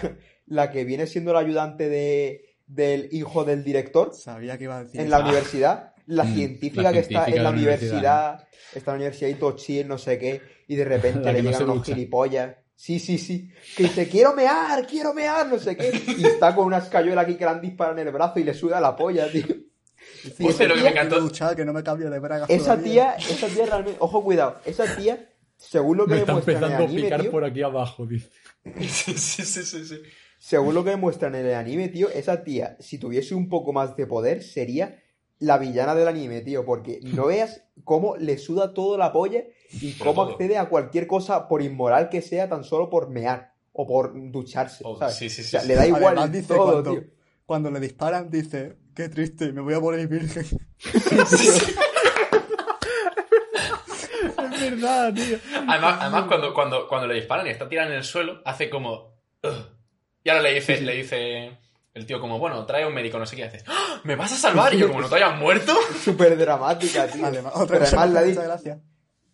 [0.47, 4.85] la que viene siendo la ayudante de, del hijo del director Sabía que iba a
[4.85, 5.17] decir en eso.
[5.17, 8.95] la universidad, la Mm, científica la que está científica en la universidad, universidad, está en
[8.99, 11.87] la universidad y todo chill, no sé qué, y de repente le no llegan unos
[11.87, 12.57] gilipollas.
[12.77, 13.51] Sí, sí, sí.
[13.77, 15.91] Que dice, quiero mear, quiero mear, no sé qué.
[16.19, 18.53] Y está con una escayola aquí que le han disparado en el brazo y le
[18.53, 19.47] suda la polla, tío.
[20.31, 23.17] Sí, lo que me encantó- quiero duchar, que no me cambie de bragas Esa todavía.
[23.17, 26.59] tía, esa tía realmente, ojo cuidado, esa tía, según lo que Me está demuestra en
[26.59, 28.31] el empezando a anime, picar tío, por aquí abajo, dice.
[28.81, 30.03] Sí, sí, sí, sí, sí.
[30.39, 33.97] según lo que demuestran en el anime, tío, esa tía, si tuviese un poco más
[33.97, 35.01] de poder, sería
[35.41, 39.45] la villana del anime, tío, porque no veas cómo le suda todo la polla
[39.81, 43.87] y cómo accede a cualquier cosa, por inmoral que sea, tan solo por mear o
[43.87, 45.17] por ducharse, Oh, ¿sabes?
[45.17, 45.79] sí, sí, O sea, sí, le sí.
[45.81, 47.05] da igual Además dice todo, cuando, tío.
[47.45, 50.47] cuando le disparan, dice, qué triste, me voy a morir virgen.
[53.25, 55.39] es verdad, tío.
[55.69, 59.15] Además, además cuando, cuando, cuando le disparan y está tirada en el suelo, hace como.
[59.43, 59.67] "Ugh".
[60.23, 61.59] Y ahora le dice, le dice
[61.93, 63.65] el tío como, bueno, trae a un médico, no sé qué haces.
[63.69, 64.01] ¡Ah!
[64.05, 64.73] ¿Me vas a salvar?
[64.75, 65.75] Y yo como no te hayas muerto.
[66.03, 67.27] Súper dramática, tío.
[67.27, 68.81] Además, otra Pero además la, me di- gracia.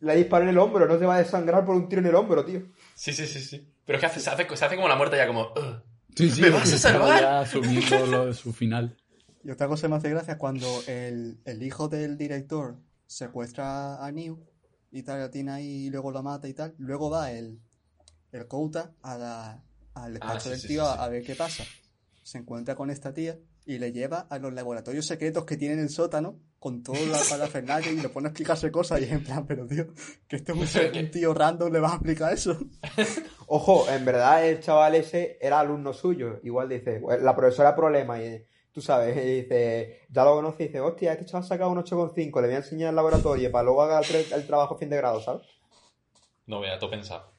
[0.00, 2.14] la dispara en el hombro, no se va a desangrar por un tiro en el
[2.14, 2.62] hombro, tío.
[2.94, 3.66] Sí, sí, sí, sí.
[3.84, 5.52] Pero es que hace, se, hace, se hace como la muerta ya como.
[5.56, 5.82] "Ugh".
[6.16, 7.20] Sí, sí, ¿Me vas a salvar?
[7.20, 8.96] ya asumiendo lo de su final.
[9.42, 12.76] Y otra cosa que me hace gracia es cuando el, el hijo del director
[13.06, 14.38] secuestra a New
[14.92, 16.74] y tal, la tiene ahí y luego la mata y tal.
[16.78, 17.60] Luego va el,
[18.32, 19.62] el Kouta a la,
[19.94, 20.98] al despacho Ah, sí, del tío sí, a- sí.
[21.00, 21.64] a ver qué pasa.
[22.22, 25.80] Se encuentra con esta tía y le lleva a los laboratorios secretos que tiene en
[25.80, 29.24] el sótano con todo la parafernalia y le pone a explicarse cosas y es en
[29.24, 29.86] plan, pero tío,
[30.28, 32.58] que este es un, un tío random, le vas a explicar eso.
[33.46, 36.40] Ojo, en verdad el chaval ese era alumno suyo.
[36.42, 38.22] Igual dice, "Pues, la profesora problema.
[38.22, 41.70] Y tú sabes, y dice, ya lo conoce y dice, hostia, este chaval ha sacado
[41.70, 44.90] un 8,5, le voy a enseñar el laboratorio para luego haga el, trabajo a fin
[44.90, 45.46] de grado, ¿sabes?
[46.46, 47.32] No vea, todo pensado.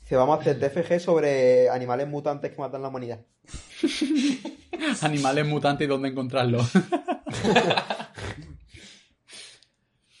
[0.00, 3.24] Dice, vamos a hacer TFG sobre animales mutantes que matan la humanidad.
[5.02, 6.70] Animales mutantes y dónde encontrarlos.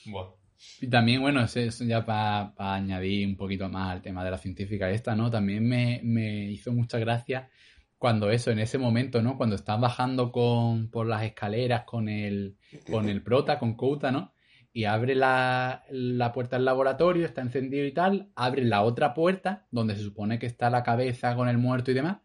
[0.06, 0.36] Buah.
[0.80, 4.38] Y también, bueno, eso eso ya para añadir un poquito más al tema de la
[4.38, 5.30] científica esta, ¿no?
[5.30, 7.48] También me, me hizo mucha gracia
[7.98, 9.36] cuando eso, en ese momento, ¿no?
[9.36, 12.56] Cuando están bajando con, por las escaleras con el,
[12.90, 14.34] con el prota, con Kouta, ¿no?
[14.72, 19.66] Y abre la, la puerta del laboratorio, está encendido y tal, abre la otra puerta,
[19.70, 22.18] donde se supone que está la cabeza con el muerto y demás,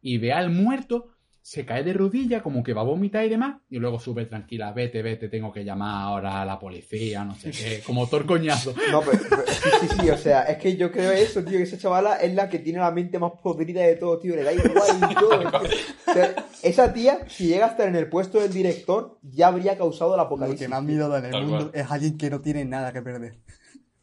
[0.00, 1.11] y ve al muerto,
[1.44, 4.72] se cae de rodillas, como que va a vomitar y demás, y luego sube tranquila,
[4.72, 8.26] vete, vete, tengo que llamar ahora a la policía, no sé qué, como todo el
[8.26, 8.72] coñazo.
[8.92, 11.64] No, pero, pero- sí, sí, sí, o sea, es que yo creo eso, tío, que
[11.64, 14.52] esa chavala es la que tiene la mente más podrida de todo, tío, le da
[14.52, 14.72] igual
[15.10, 15.60] y todo, tío.
[16.06, 19.76] O sea, esa tía, si llega a estar en el puesto del director, ya habría
[19.76, 20.68] causado la Lo que apocalipsis.
[20.68, 21.82] más miedo da en el Tal mundo cual.
[21.84, 23.34] es alguien que no tiene nada que perder.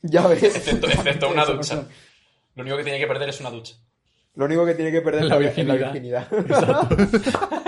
[0.01, 0.43] Ya ves.
[0.43, 1.85] Excepto, excepto una ducha.
[2.55, 3.75] Lo único que tiene que perder es una ducha.
[4.35, 6.27] Lo único que tiene que perder La es la virginidad.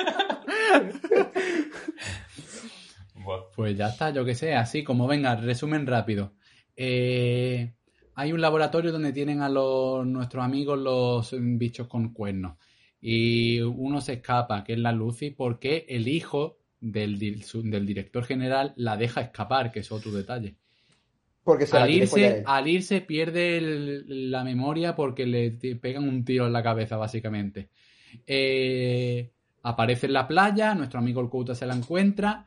[3.56, 6.34] Pues ya está, yo que sé, así como venga, resumen rápido.
[6.76, 7.74] Eh,
[8.16, 12.58] hay un laboratorio donde tienen a los, nuestros amigos los bichos con cuernos.
[13.00, 18.74] Y uno se escapa, que es la Lucy, porque el hijo del, del director general
[18.76, 20.58] la deja escapar, que es otro detalle.
[21.44, 26.46] Porque se Al irse, al irse pierde el- la memoria porque le pegan un tiro
[26.46, 27.70] en la cabeza, básicamente.
[28.28, 29.32] Eh,
[29.64, 32.46] aparece en la playa, nuestro amigo el Kouta se la encuentra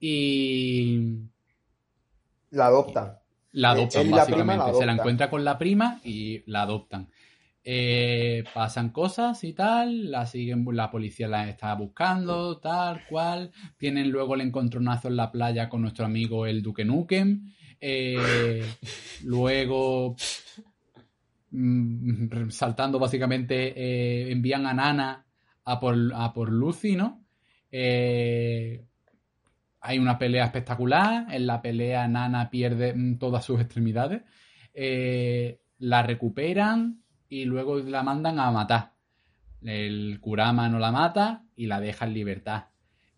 [0.00, 1.18] y
[2.50, 3.18] La adoptan.
[3.52, 4.74] la Él- adoptan, él la básicamente.
[4.74, 7.08] Se la encuentra con la prima y la adoptan.
[7.64, 13.52] Eh, pasan cosas y tal, la siguen, la policía la está buscando, tal cual.
[13.78, 17.52] Tienen luego el encontronazo en la playa con nuestro amigo el Duque Nukem.
[17.84, 18.64] Eh,
[19.24, 20.14] luego,
[21.50, 25.26] mm, saltando básicamente, eh, envían a Nana
[25.64, 27.24] a por, a por Lucy, ¿no?
[27.72, 28.84] Eh,
[29.80, 31.26] hay una pelea espectacular.
[31.34, 34.22] En la pelea Nana pierde mm, todas sus extremidades.
[35.78, 38.92] La recuperan y luego la mandan a matar.
[39.60, 42.66] El Kurama no la mata y la deja en libertad.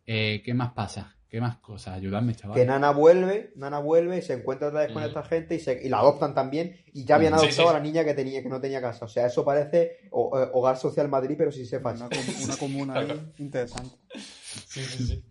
[0.06, 1.13] ¿Qué más pasa?
[1.34, 1.94] ¿Qué más cosas?
[1.96, 2.56] Ayudadme, chaval.
[2.56, 5.06] Que Nana vuelve, Nana vuelve, se encuentra otra vez con Mm.
[5.06, 6.76] esta gente y, se- y la adoptan también.
[6.92, 7.74] Y ya habían Sí, adoptado sí.
[7.74, 9.04] a la niña que tenía, que no tenía casa.
[9.04, 12.08] O sea, eso parece ho- Hogar Social Madrid, pero sin Una, falso.
[12.08, 13.08] com- una comuna ahí
[13.38, 13.96] interesante.
[14.14, 15.24] Sí, sí, sí.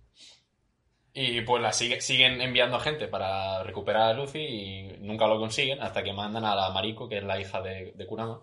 [1.14, 5.80] Y pues la sigue- siguen enviando gente para recuperar a Lucy y nunca lo consiguen
[5.82, 8.42] hasta que mandan a la Mariko, que es la hija de, de Kurama.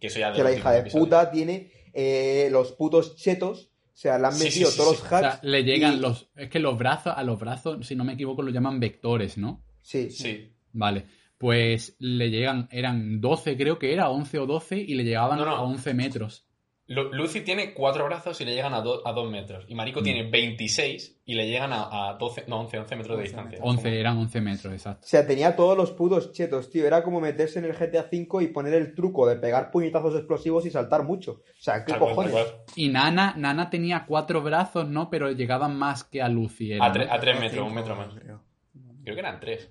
[0.00, 3.70] Que eso ya Que la hija de puta tiene eh, los putos chetos.
[3.96, 5.02] O sea, le han metido sí, sí, todos sí.
[5.04, 5.44] los O sea, hacks.
[5.44, 6.28] le llegan y- los.
[6.36, 9.64] Es que los brazos, a los brazos, si no me equivoco, los llaman vectores, ¿no?
[9.80, 10.52] Sí, Sí.
[10.72, 11.06] Vale.
[11.38, 15.46] Pues le llegan, eran 12, creo que era, 11 o 12, y le llegaban No,
[15.46, 15.50] no.
[15.56, 16.45] a 11 metros.
[16.88, 19.64] Lu- Lucy tiene cuatro brazos y le llegan a, do- a dos metros.
[19.66, 19.76] Y Mm.
[19.76, 23.28] Mariko tiene 26 y le llegan a, a 12, no, 11, 11 metros de 11
[23.34, 23.58] distancia.
[23.60, 25.04] 11, eran 11 metros, exacto.
[25.04, 26.86] O sea, tenía todos los putos chetos, tío.
[26.86, 30.64] Era como meterse en el GTA V y poner el truco de pegar puñetazos explosivos
[30.64, 31.32] y saltar mucho.
[31.32, 32.34] O sea, ¿qué cual, cojones?
[32.76, 35.10] Y Nana, Nana tenía cuatro brazos, ¿no?
[35.10, 36.72] Pero llegaban más que a Lucy.
[36.72, 36.94] era, A, ¿no?
[36.94, 38.14] tre- a tres O metros, un metro más.
[38.14, 38.40] creo.
[39.02, 39.70] Creo que eran tres.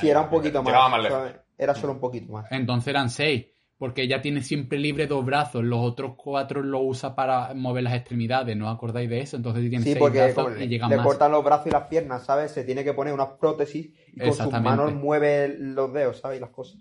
[0.00, 0.72] Sí, era un poquito más.
[0.72, 1.18] Llegaba más lejos.
[1.18, 1.36] ¿sabes?
[1.56, 2.46] Era solo un poquito más.
[2.50, 3.46] Entonces eran seis.
[3.78, 5.62] Porque ella tiene siempre libre dos brazos.
[5.62, 8.56] Los otros cuatro los usa para mover las extremidades.
[8.56, 9.36] ¿No os acordáis de eso?
[9.36, 11.06] Entonces tiene Sí, seis porque brazos y le, llegan le más.
[11.06, 12.52] cortan los brazos y las piernas, ¿sabes?
[12.52, 16.38] Se tiene que poner unas prótesis y con sus manos mueve los dedos, ¿sabes?
[16.38, 16.78] Y las cosas.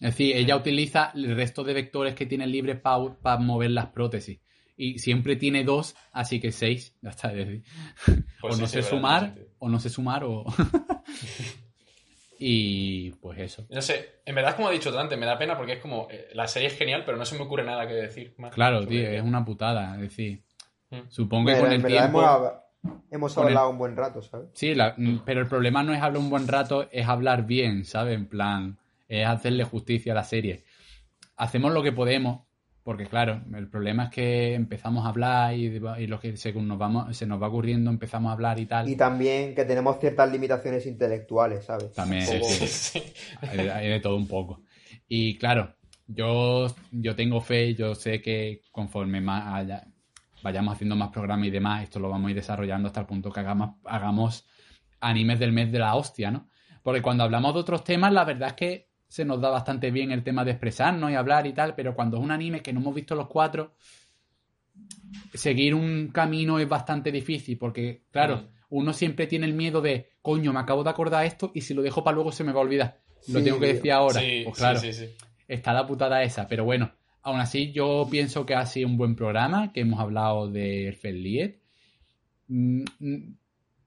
[0.00, 4.40] Es decir, ella utiliza el resto de vectores que tiene libres para mover las prótesis.
[4.76, 6.96] Y siempre tiene dos, así que seis.
[7.02, 7.32] Ya está.
[8.40, 9.48] Pues o sí, no sí, sé verdad, sumar, tiene sentido.
[9.58, 10.44] o no sé sumar, o.
[12.44, 13.64] y pues eso.
[13.70, 16.08] No sé, en verdad, como he dicho antes, me da pena porque es como.
[16.10, 18.52] eh, la serie es genial, pero no se me ocurre nada que decir más.
[18.52, 19.94] Claro, tío, es una putada.
[19.94, 20.42] Es decir,
[20.90, 21.08] Mm.
[21.08, 22.22] supongo que Pero con en el verdad tiempo.
[22.22, 24.48] hemos, hemos con el- hablado un buen rato, ¿sabes?
[24.54, 27.84] Sí, la- mm, pero el problema no es hablar un buen rato, es hablar bien,
[27.84, 28.14] ¿sabes?
[28.16, 28.76] En plan,
[29.08, 30.64] es hacerle justicia a la serie.
[31.36, 32.40] Hacemos lo que podemos,
[32.84, 36.78] Porque claro, el problema es que empezamos a hablar y, y lo que según nos
[36.78, 38.88] vamos, se nos va ocurriendo empezamos a hablar y tal.
[38.88, 41.92] Y también que tenemos ciertas limitaciones intelectuales, ¿sabes?
[41.94, 43.02] También, poco- sí, Sí.
[43.42, 44.62] Hay de, hay de todo un poco.
[45.08, 45.76] Y claro,
[46.08, 49.86] yo, yo tengo fe, yo sé que conforme más haya-
[50.42, 53.30] vayamos haciendo más programas y demás, esto lo vamos a ir desarrollando hasta el punto
[53.30, 54.46] que hagamos, hagamos
[55.00, 56.48] animes del mes de la hostia, ¿no?
[56.82, 60.10] Porque cuando hablamos de otros temas, la verdad es que se nos da bastante bien
[60.10, 62.80] el tema de expresarnos y hablar y tal, pero cuando es un anime que no
[62.80, 63.74] hemos visto los cuatro,
[65.34, 70.54] seguir un camino es bastante difícil, porque, claro, uno siempre tiene el miedo de, coño,
[70.54, 72.62] me acabo de acordar esto y si lo dejo para luego se me va a
[72.62, 73.02] olvidar.
[73.28, 74.18] Lo tengo que decir ahora.
[74.18, 74.80] Sí, pues claro,
[75.46, 76.90] está la putada esa, pero bueno,
[77.20, 81.60] aún así yo pienso que ha sido un buen programa, que hemos hablado de Feliet.
[82.48, 83.36] Mm, mm,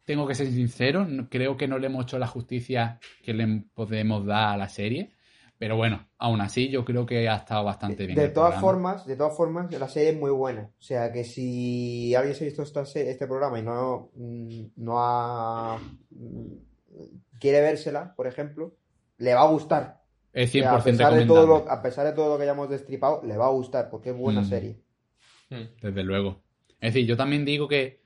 [0.06, 4.24] Tengo que ser sincero, creo que no le hemos hecho la justicia que le podemos
[4.24, 5.15] dar a la serie,
[5.58, 8.18] pero bueno, aún así yo creo que ha estado bastante bien.
[8.18, 8.62] De todas programa.
[8.62, 10.70] formas, de todas formas, la serie es muy buena.
[10.78, 14.96] O sea que si alguien se ha visto esta este programa y no, mm, no
[15.00, 15.78] ha
[16.10, 18.76] mm, quiere vérsela, por ejemplo,
[19.18, 20.02] le va a gustar.
[20.34, 22.44] Es O sea, 100% a pesar de todo lo, a pesar de todo lo que
[22.44, 24.46] hayamos destripado, le va a gustar porque es buena Mm.
[24.46, 24.82] serie.
[25.82, 26.42] Desde luego.
[26.82, 28.02] Es decir, yo también digo que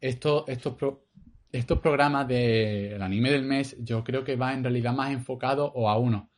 [0.00, 1.06] estos, estos, pro-
[1.50, 5.88] estos programas del anime del mes, yo creo que va en realidad más enfocado o
[5.88, 6.30] a uno,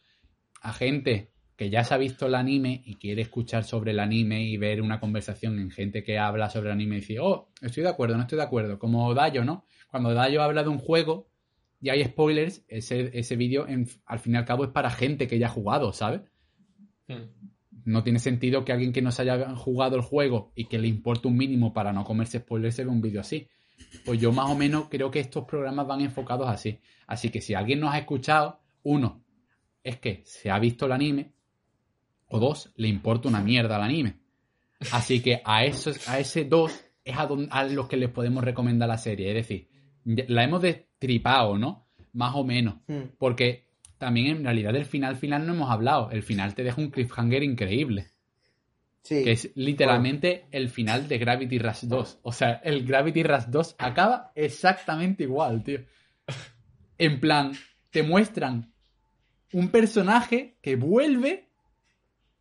[0.66, 4.42] a gente que ya se ha visto el anime y quiere escuchar sobre el anime
[4.42, 7.84] y ver una conversación en gente que habla sobre el anime y dice, oh, estoy
[7.84, 9.64] de acuerdo, no estoy de acuerdo, como Dayo, ¿no?
[9.88, 11.28] Cuando Dayo habla de un juego
[11.80, 13.64] y hay spoilers, ese, ese vídeo
[14.06, 16.22] al fin y al cabo es para gente que ya ha jugado, ¿sabes?
[17.06, 17.46] Mm.
[17.84, 20.88] No tiene sentido que alguien que no se haya jugado el juego y que le
[20.88, 23.48] importe un mínimo para no comerse spoilers se vea un vídeo así.
[24.04, 26.80] Pues yo más o menos creo que estos programas van enfocados así.
[27.06, 29.22] Así que si alguien nos ha escuchado, uno,
[29.86, 31.32] es que se ha visto el anime,
[32.28, 34.16] o dos, le importa una mierda el anime.
[34.92, 38.42] Así que a, esos, a ese dos es a, don- a los que les podemos
[38.44, 39.28] recomendar la serie.
[39.30, 39.68] Es decir,
[40.04, 41.86] la hemos destripado, ¿no?
[42.12, 42.76] Más o menos.
[42.88, 43.14] Mm.
[43.16, 46.10] Porque también en realidad del final final no hemos hablado.
[46.10, 48.08] El final te deja un cliffhanger increíble.
[49.02, 49.22] Sí.
[49.22, 52.18] Que es literalmente el final de Gravity Rush 2.
[52.22, 55.78] O sea, el Gravity Rush 2 acaba exactamente igual, tío.
[56.98, 57.52] En plan,
[57.90, 58.72] te muestran
[59.56, 61.48] un personaje que vuelve,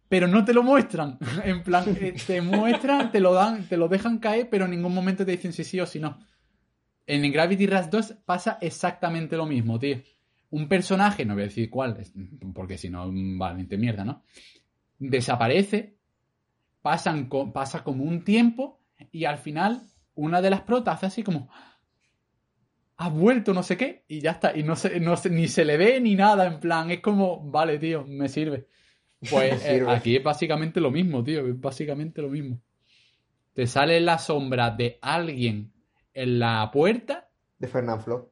[0.09, 1.17] pero no te lo muestran.
[1.45, 4.93] En plan, eh, te muestran, te lo dan, te lo dejan caer, pero en ningún
[4.93, 6.19] momento te dicen si sí o si no.
[7.07, 10.01] En Gravity Rush 2 pasa exactamente lo mismo, tío.
[10.49, 11.97] Un personaje, no voy a decir cuál,
[12.53, 14.23] porque si no, valiente mierda, ¿no?
[14.99, 15.97] Desaparece,
[16.81, 19.81] pasan pasa como un tiempo y al final
[20.15, 21.49] una de las protas hace así como
[22.97, 25.65] ha vuelto no sé qué y ya está y no se, no se- ni se
[25.65, 28.67] le ve ni nada en plan es como vale tío me sirve.
[29.29, 29.91] Pues Me sirve.
[29.91, 32.59] eh, aquí es básicamente lo mismo tío es básicamente lo mismo.
[33.53, 35.71] Te sale la sombra de alguien
[36.13, 37.27] en la puerta.
[37.57, 38.29] De Fernand Flo.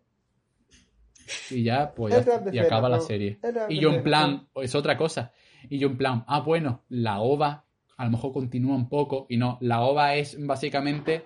[1.50, 3.40] y ya pues ya y acaba la serie.
[3.70, 5.32] Y yo en plan es otra cosa.
[5.70, 7.66] Y yo en plan ah bueno la ova
[7.98, 11.26] a lo mejor continúa un poco y no la ova es básicamente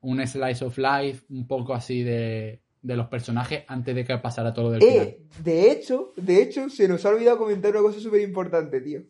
[0.00, 4.52] un slice of life un poco así de, de los personajes antes de que pasara
[4.54, 7.80] todo lo del final Eh, de hecho, de hecho, se nos ha olvidado comentar una
[7.82, 9.02] cosa súper importante, tío.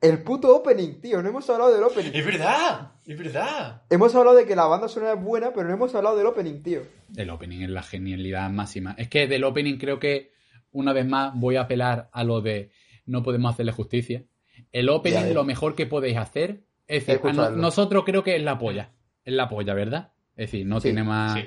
[0.00, 1.22] El puto opening, tío.
[1.22, 2.10] No hemos hablado del opening.
[2.12, 2.92] ¡Es verdad!
[3.06, 3.82] ¡Es verdad!
[3.88, 6.62] Hemos hablado de que la banda sonora es buena, pero no hemos hablado del opening,
[6.62, 6.82] tío.
[7.16, 8.94] El opening es la genialidad máxima.
[8.98, 10.32] Es que del opening creo que,
[10.72, 12.70] una vez más, voy a apelar a lo de
[13.06, 14.24] no podemos hacerle justicia.
[14.72, 15.34] El Ya opening, ves.
[15.34, 17.56] lo mejor que podéis hacer, es decir, a no- Escucharlo.
[17.62, 18.92] nosotros creo que es la polla.
[19.24, 20.12] Es la polla, ¿verdad?
[20.36, 21.34] Es decir, no Sí, tiene más.
[21.40, 21.46] Sí.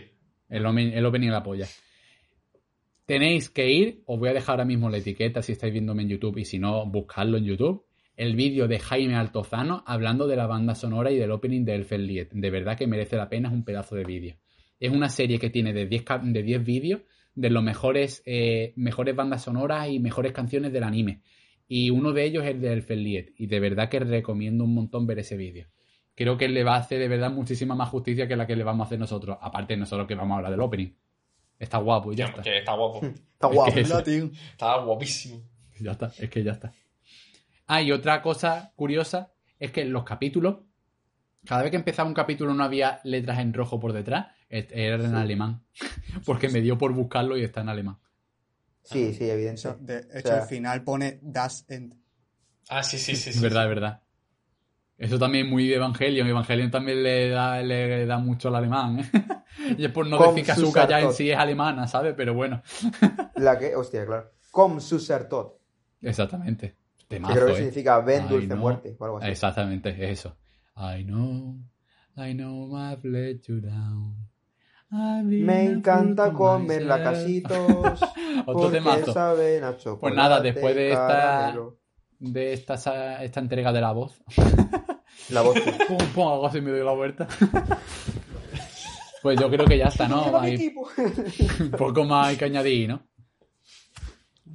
[0.50, 1.68] El, el opening es la polla.
[3.06, 6.10] Tenéis que ir, os voy a dejar ahora mismo la etiqueta si estáis viéndome en
[6.10, 7.86] YouTube y si no, buscadlo en YouTube.
[8.18, 12.06] El vídeo de Jaime Altozano hablando de la banda sonora y del opening de Elfen
[12.06, 12.28] Lied.
[12.32, 14.36] De verdad que merece la pena, es un pedazo de vídeo.
[14.80, 17.02] Es una serie que tiene de 10, ca- de 10 vídeos
[17.36, 21.22] de los mejores, eh, mejores bandas sonoras y mejores canciones del anime.
[21.68, 23.30] Y uno de ellos es el de Elfen Lied.
[23.38, 25.68] Y de verdad que recomiendo un montón ver ese vídeo.
[26.18, 28.64] Creo que le va a hacer de verdad muchísima más justicia que la que le
[28.64, 29.38] vamos a hacer nosotros.
[29.40, 30.92] Aparte de nosotros que vamos a hablar del opening.
[31.60, 32.42] Está guapo y ya está.
[32.42, 33.06] Está guapo.
[33.38, 33.72] Está guapo.
[33.74, 34.32] que- Hola, tío.
[34.52, 35.44] Está guapísimo.
[35.80, 36.74] Ya está, es que ya está.
[37.68, 40.58] Ah, y otra cosa curiosa es que los capítulos,
[41.46, 44.96] cada vez que empezaba un capítulo no había letras en rojo por detrás, et- era
[44.96, 45.64] en alemán.
[46.26, 48.00] Porque me dio por buscarlo y está en alemán.
[48.84, 49.60] Sí, sí, evidente.
[49.60, 51.94] Eso, de O hecho, sea, al final pone Das End.
[52.70, 53.30] Ah, sí, sí, sí.
[53.30, 53.66] Es sí, verdad, sí.
[53.66, 54.02] es verdad.
[54.98, 56.28] Eso también es muy de Evangelion.
[56.28, 59.00] Evangelion también le da, le da mucho al alemán.
[59.00, 59.12] ¿eh?
[59.78, 62.14] y es por no Con decir que sus Asuka ya en sí es alemana, ¿sabes?
[62.18, 62.62] Pero bueno.
[63.36, 64.32] La que, hostia, claro.
[64.52, 65.60] Com Susertot.
[66.02, 66.76] Exactamente.
[66.98, 67.56] Que Temazo, creo que ¿eh?
[67.58, 68.58] significa ven dulce no.
[68.58, 69.30] muerte o algo así.
[69.30, 70.36] Exactamente, es eso.
[70.76, 71.58] I know,
[72.18, 74.28] I know I've let you down.
[74.90, 78.00] Me encanta comer lacasitos
[78.46, 79.12] Otro temazo.
[79.12, 81.78] saben a Pues nada, después de esta- caramelo.
[82.20, 84.24] De esta, esta entrega de la voz.
[85.30, 85.60] La voz.
[85.88, 87.28] pum, pum, algo así me doy la vuelta.
[89.22, 90.38] pues yo creo que ya está, ¿no?
[90.40, 90.74] Hay
[91.78, 93.06] poco más hay que añadir, ¿no?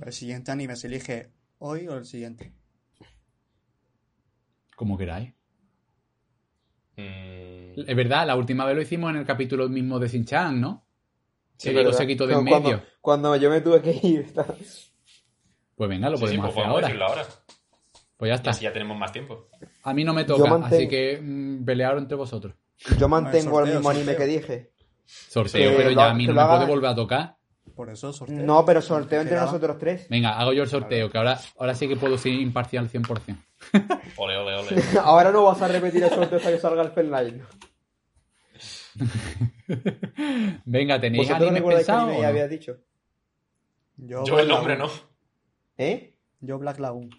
[0.04, 2.52] El siguiente anime se elige hoy o el siguiente.
[4.74, 5.32] Como queráis.
[6.96, 10.86] Mm, Es verdad, la última vez lo hicimos en el capítulo mismo de Shin-Chan, ¿no?
[11.56, 12.82] sí, que se quitó de en Cuando- medio.
[13.00, 14.32] Cuando yo me tuve que ir.
[15.74, 17.24] Pues venga, lo sí, sí, podemos pues hacer podemos ahora.
[18.22, 18.50] Pues ya Y está.
[18.50, 19.48] así ya tenemos más tiempo.
[19.82, 22.54] A mí no me toca, mantengo- así que mm, pelearos entre vosotros.
[22.96, 24.18] Yo mantengo el mismo anime sorteo.
[24.20, 24.70] que dije.
[25.04, 27.36] Sorteo, Que pero lo- ya a mí no me puede haga- volver a tocar.
[27.74, 28.36] Por eso sorteo.
[28.44, 30.06] No, pero sorteo entre Quedaba- nosotros tres.
[30.08, 33.36] Venga, hago yo el sorteo, que ahora, ahora sí que puedo ser imparcial 100%.
[34.16, 34.68] Ole, ole, ole.
[35.02, 37.42] Ahora no vas a repetir el sorteo hasta que salga el Fenline.
[40.64, 42.02] Venga, ¿tenéis ¿Vosotros anime pensado?
[42.06, 42.76] anime ya habías dicho?
[43.96, 44.88] Yo, Yo el nombre no.
[45.76, 46.14] ¿Eh?
[46.40, 47.10] Yo Black Lagoon.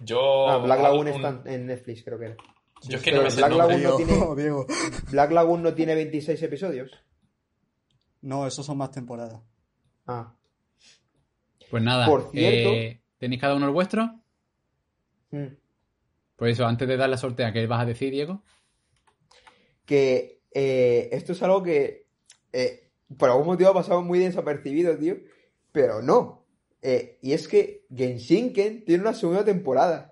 [0.00, 0.48] Yo.
[0.48, 2.36] Ah, Black Lagoon un- está en Netflix, creo que era.
[2.82, 3.78] Yo es que Pero no me sé Black el nombre.
[3.78, 4.66] Lagoon no tiene- Diego.
[5.10, 6.90] Black Lagoon no tiene 26 episodios.
[8.22, 9.40] No, esos son más temporadas.
[10.06, 10.34] Ah.
[11.70, 14.20] Pues nada, Por cierto- eh, ¿tenéis cada uno el vuestro?
[15.30, 15.46] Mm.
[16.36, 18.42] Pues eso, antes de dar la sortea, ¿qué vas a decir, Diego?
[19.86, 22.06] Que eh, esto es algo que
[22.52, 25.16] eh, por algún motivo ha pasado muy desapercibido, tío.
[25.72, 26.43] Pero no.
[26.86, 30.10] Eh, y es que Genshinken tiene una segunda temporada.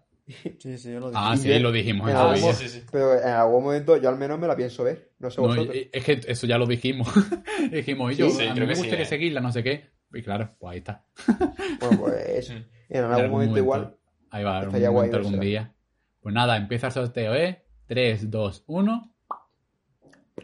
[0.58, 1.20] Sí, sí, yo lo dije.
[1.22, 2.86] Ah, sí, lo dijimos en algún sí, sí, sí.
[2.90, 5.12] Pero en algún momento yo al menos me la pienso ver.
[5.18, 5.76] No sé No, vosotros.
[5.92, 7.08] es que eso ya lo dijimos.
[7.70, 9.08] dijimos, y yo, Sí, sí, a mí me que sí, gustaría eh.
[9.08, 9.90] seguirla, no sé qué.
[10.14, 11.04] Y claro, pues ahí está.
[11.80, 12.52] Bueno, pues Mm.
[12.54, 13.96] en En algún, momento, igual.
[14.30, 15.74] Ahí va, algún estaría guay momento, algún día.
[16.22, 17.64] Pues nada, empieza el sorteo, ¿eh?
[17.86, 19.14] 3, 2, 1.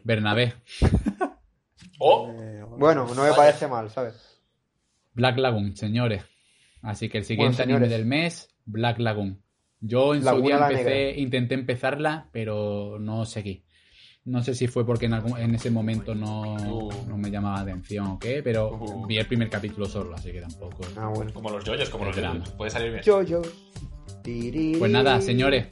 [0.05, 0.55] Bernabé.
[1.99, 4.28] Oh, Eh, Bueno, no me parece mal, ¿sabes?
[5.19, 6.23] Black Lagoon, señores.
[6.81, 9.43] Así que el siguiente Bueno, anime del mes, Black Lagoon.
[9.81, 13.65] Yo en su día empecé, intenté empezarla, pero no seguí.
[14.25, 16.57] No sé si fue porque en, algún- en ese momento no,
[17.09, 19.07] no me llamaba la atención o qué, pero Uh.
[19.07, 20.79] vi el primer capítulo solo, así que tampoco.
[20.97, 21.33] Ah, bueno.
[21.33, 22.33] como los yoyos, como los yoyos.
[22.35, 22.57] drama.
[22.57, 23.03] Puede salir bien.
[23.03, 23.43] Yo-yo.
[24.79, 25.69] Pues nada, señores.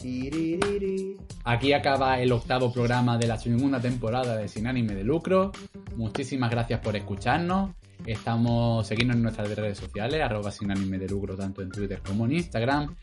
[1.45, 5.53] Aquí acaba el octavo programa de la segunda temporada de Sin Ánime de Lucro.
[5.95, 7.71] Muchísimas gracias por escucharnos.
[8.05, 12.33] Estamos, seguidnos en nuestras redes sociales, arroba sin de lucro, tanto en Twitter como en
[12.33, 12.95] Instagram.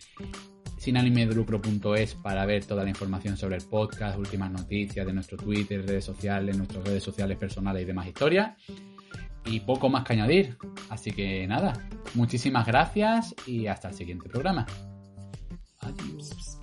[0.77, 6.03] Sinanimedelucro.es para ver toda la información sobre el podcast, últimas noticias de nuestro Twitter, redes
[6.03, 8.57] sociales, nuestras redes sociales personales y demás historias.
[9.45, 10.57] Y poco más que añadir.
[10.89, 11.73] Así que nada,
[12.13, 14.65] muchísimas gracias y hasta el siguiente programa.
[15.79, 16.59] Adiós.